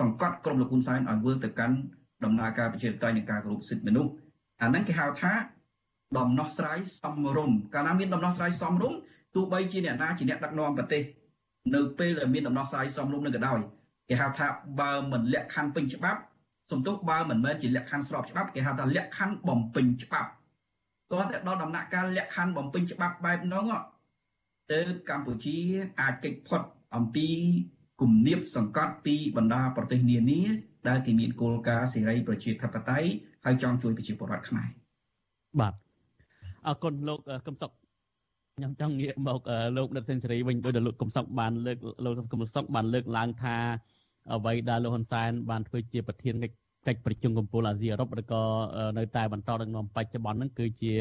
[0.00, 1.76] សង្កត់ក្រុមលោកហ៊ុនសែនឲ្យវិលទៅកាន់
[2.24, 4.10] ដំណើរការប្រជាធិបតេយ្យនិងការគោរពសិទ្ធិមនុស្ស
[4.62, 5.32] អាហ្នឹងគេហៅថា
[6.18, 8.98] ដំណោះស្រាយសមរម្យកាលណាមានដំណោះស្រាយសមរម្យ
[9.34, 11.02] ទោះបីជាអ្នកណាជាអ្នកដឹកនាំប្រទេស
[11.74, 13.58] នៅពេលដែលមានដំណោះស្រាយសមរម្យនឹងក៏ដោយ
[14.08, 14.46] គេហៅថា
[14.80, 16.20] បើមិនលក្ខខណ្ឌពេញច្បាប់
[16.70, 20.30] សំទោសបើមិនមែនជាលក្ខខណ្ឌស្របច្បាប់គេហៅថាលក្ខខណ្ឌបំពេញច្បាប់
[21.12, 23.64] តោះតែដល់ដំណាក់កាលលក្ខខណ្ឌបំពេញច្បាប់បែបហ្នឹង
[24.72, 25.56] ទៅកម្ពុជា
[26.00, 26.62] អាចកិច្ចផុត
[26.96, 27.28] អំពី
[28.00, 30.42] គំនាបសង្កត់ពីបណ្ដាប្រទេសនានា
[30.88, 33.08] ដែលគេមានគោលការណ៍សេរីប្រជាធិបតេយ្យ
[33.44, 34.68] ហើយចង់ជួយប្រជាពលរដ្ឋខ្មែរ
[35.60, 35.74] បាទ
[36.66, 37.70] អរគុណលោកកឹមសុខ
[38.56, 39.40] ខ្ញុំចង់ងាកមក
[39.76, 43.56] លោកដិតសេនស៊ូរីវិញដោយដែលលោកកឹមសុខបានលើកលោកកឹមសុខបានលើកឡើងថា
[44.32, 48.42] អ្វីដែលលោកហ៊ុនសែនបានធ្វើជាប្រធានកិច្ចប្រជុំកំពូលអាស៊ីអឺរ៉ុបឬក៏
[48.98, 50.94] នៅតែបន្តដឹកនាំបច្ចុប្បន្នហ្នឹងគឺជា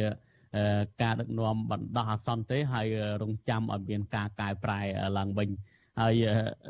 [1.01, 2.87] ការដឹកនាំបណ្ដោះអាសន្នទេហើយ
[3.21, 4.79] រងចាំឲ្យមានការកែប្រែ
[5.17, 5.49] ឡើងវិញ
[5.99, 6.15] ហើយ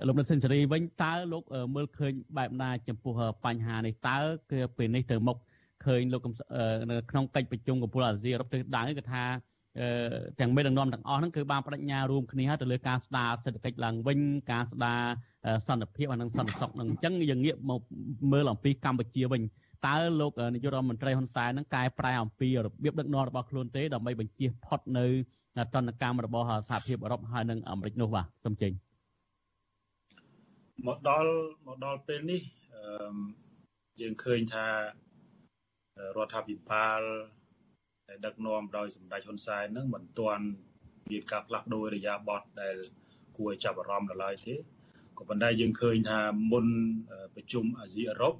[0.08, 1.44] លោកនិតសេនស៊ូរីវិញតើលោក
[1.76, 3.14] មើលឃើញបែបណាចំពោះ
[3.46, 4.18] បញ្ហានេះតើ
[4.52, 5.38] គឺពេលនេះទៅមុខ
[5.86, 6.22] ឃើញលោក
[6.90, 9.24] នៅក្នុងកិច្ចប្រជុំកំពូលអាស៊ីអឺរ៉ុបទិសដៅគឺថា
[10.40, 14.20] ទាំងមេដឹកនាំទាំងអស់ហ្នឹងគឺបានបដិញ្ញារួមគ្នាទៅលើការស្ដារសេដ្ឋកិច្ចឡើងវិញ
[14.52, 15.02] ការស្ដារ
[15.68, 17.82] សន្តិភាពនិងសន្តិសុខនឹងអញ្ចឹងយើងងាកមក
[18.32, 19.42] មើលអំពីកម្ពុជាវិញ
[19.88, 25.06] តើលោកនាយករដ្ឋមន្ត្រីហ៊ុនសែននឹងកែប្រែអំពីរបៀបដឹកនាំរបស់ខ្លួនទេដើម្បីបញ្ជៀសផុតនៅ
[25.74, 28.72] តនកម្មរបស់សហភាពអឺរ៉ុបហើយនិងអាមេរិកនោះបាទសូមចេញ
[30.88, 31.30] មកដល់
[31.68, 32.42] មកដល់ពេលនេះ
[34.02, 34.66] យើងឃើញថា
[36.18, 37.02] រដ្ឋាភិបាល
[38.10, 40.46] ដែលដឹកនាំដោយសម្ដេចហ៊ុនសែននឹងមិនទាន់
[41.12, 42.76] មានការផ្លាស់ប្ដូររយៈបទដែល
[43.38, 44.56] គួរឲ្យចាប់អារម្មណ៍ដល់ឡើយទេ
[45.18, 46.20] ក៏ប៉ុន្តែយើងឃើញថា
[46.52, 46.66] មុន
[47.36, 48.34] ប្រជុំអាស៊ីអឺរ៉ុប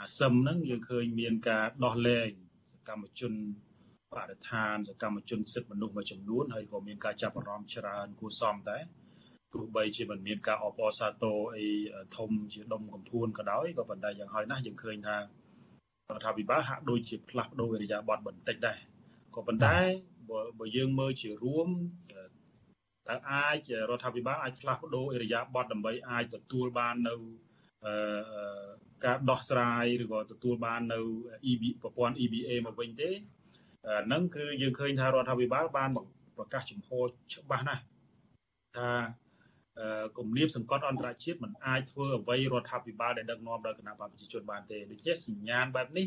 [0.00, 2.28] អាស៊ឹមហ្នឹងយើងឃើញមានការដោះលែង
[2.72, 3.32] សកម្មជន
[4.12, 8.82] បរិស្ថានសកម្មជនសិទ្ធិមនុស្សមួយចំនួនហើយក៏មានការចាប់អារម្មណ៍ច្រើនគួរសមដែរ
[9.52, 11.66] ទោះបីជាមិនមានការអបអរសាទរអី
[12.16, 15.16] ធំជាដុំកំភួនក៏ដោយក៏ប៉ុន្តែយ៉ាងហោចណាស់យើងឃើញថា
[16.10, 18.78] រដ្ឋាភិបាលហាក់ដូចជាផ្លាស់ប្ដូរឥរិយាបថបន្តិចដែរ
[19.34, 19.76] ក៏ប៉ុន្តែ
[20.58, 21.68] បើយើងមើលជារួម
[23.08, 27.14] តើអាចរដ្ឋាភិបាលអាចផ្លាស់ប្ដូរឥរិយាបថដើម្បីអាចទទួលបាននៅ
[29.04, 31.00] ការដោះស្រាយឬក៏ទទួលបាននៅ
[31.50, 33.10] EB ប្រព័ន្ធ EBA មកវិញទេ
[34.06, 35.90] ហ្នឹងគឺយើងឃើញថារដ្ឋាភិបាលបាន
[36.36, 37.82] ប្រកាសចំហច្បាស់ណាស់
[38.76, 38.90] ថា
[40.18, 46.06] គំនាបសង្កត់អន្តរជាតិមិនអាចធ្វើអ្វីរដ្ឋាភិបាលដែលដឹកនាំដោយគណៈបព្វជិជនបានទេដូច្នេះសញ្ញាណបែបនេះ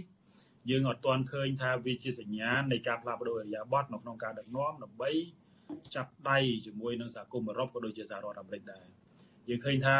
[0.70, 5.12] យើងអត់ទាន់ឃើញថាវាជាសញ្ញាណនៃការផ្លាស់ប្ដូរអរិយាប័ត្រនៅក្នុងការដឹកនាំដើម្បី
[5.96, 8.86] ចាប់ដៃជាមួយនឹងសហគមន៍អឺរ៉ុបក៏ដូចជាសហរដ្ឋអាមេរិកដែរ
[9.50, 9.98] យើងឃើញថា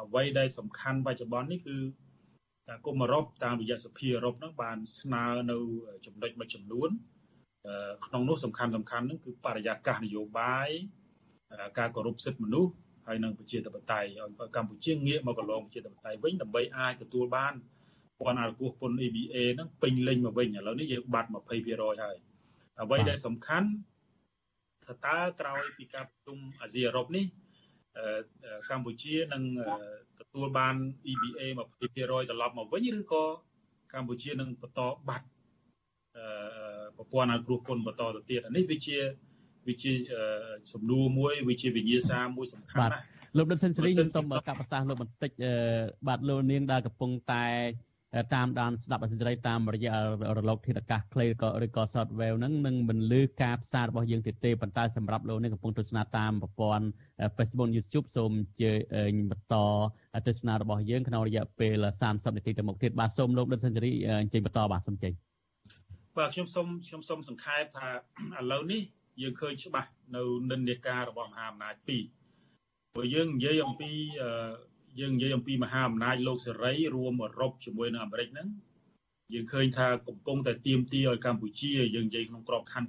[0.00, 1.76] អ្វីដែលសំខាន់បច្ចុប្បន្ននេះគឺ
[2.66, 5.58] សហគមន៍អឺរ៉ុបតាមរយៈសភាអឺរ៉ុបហ្នឹងបានស្នើនៅ
[6.06, 6.90] ចំណុចមួយចំនួន
[8.06, 10.70] ក្នុងនោះសំខាន់សំខាន់ហ្នឹងគឺបរិយាកាសនយោបាយ
[11.78, 12.72] ការគោរពសិទ្ធិមនុស្ស
[13.06, 17.54] ហើយនិងប្រជាធិបតេយ្យឲ្យកម្ពុជាងាកមកកន្លងប្រជាធិបតេយ្យវិញដើម្បីអាចទទួលបាន
[18.18, 21.36] ពន្ធអាគោះពន្ធ EBA ហ្នឹងពេញលេញមកវិញឥឡូវនេះយើងបាត់20%
[22.02, 22.16] ហើយ
[22.80, 23.68] អ្វីដែលសំខាន់
[24.84, 27.24] ថាតើក្រោយពីការប្រជុំអាស៊ីអឺរ៉ុបនេះ
[28.70, 29.42] កម្ពុជានឹង
[30.20, 30.74] ទទួលបាន
[31.10, 33.24] EBA 20%ត្រឡប់មកវិញឬក៏
[33.94, 35.26] កម្ពុជានឹងបន្តបាត់
[36.96, 38.98] ប្រព័ន្ធអគ្រោះពន្ធបន្តទៅទៀតអានេះវាជា
[39.68, 39.92] វាជា
[40.72, 43.04] សំណួរមួយវាជាវិញ្ញាសាមួយសំខាន់ណាស់
[43.36, 45.30] លោកដិតសេនស៊ូរីខ្ញុំសូមកាប់ប្រសាសន៍លោកបន្តិច
[46.08, 47.46] បាទលោកនាងដែលកំពុងតែ
[48.34, 49.94] តាមដានស្ដាប់អសិរ័យតាមរយៈ
[50.38, 56.86] រលកធាតុអាកាសខ្លីក៏ឬក៏ software ហ្នឹងនឹងមិនលឺការផ្សាយរបស់យើងទៀតទេប៉ុន្តែសម្រាប់លោកនេះកំពុងទស្សនាតាមប្រព័ន្ធ
[57.36, 58.72] Facebook YouTube សូមជើ
[59.10, 59.54] ញបន្ត
[60.26, 63.92] ទស្សនារបស់យើងក្នុងរយៈពេល30នាទីទៅមុខទៀតបាទសូមលោកដិតសេនស៊ូរី
[64.22, 65.12] អញ្ជើញបន្តបាទសូមចេញ
[66.18, 67.88] បាទខ្ញុំសូមខ្ញុំសូមសង្ខេបថា
[68.38, 68.82] ឥឡូវនេះ
[69.20, 72.02] យើងឃើញច្បាស់នៅនិន្នាការរបស់មហាអំណាចពីរ
[72.94, 73.90] ព្រោះយើងនិយាយអំពី
[75.00, 78.48] យើងនិយាយអំពីមហាអំណាចលោកសេរីរួមអឺរ៉ុបជាមួយនឹងអាមេរិកហ្នឹង
[79.34, 82.84] យើងឃើញថាកំពុងតែទៀមទីឲ្យកម្ពុជាយើងនិយាយក្នុងក្របខ័ណ្ឌ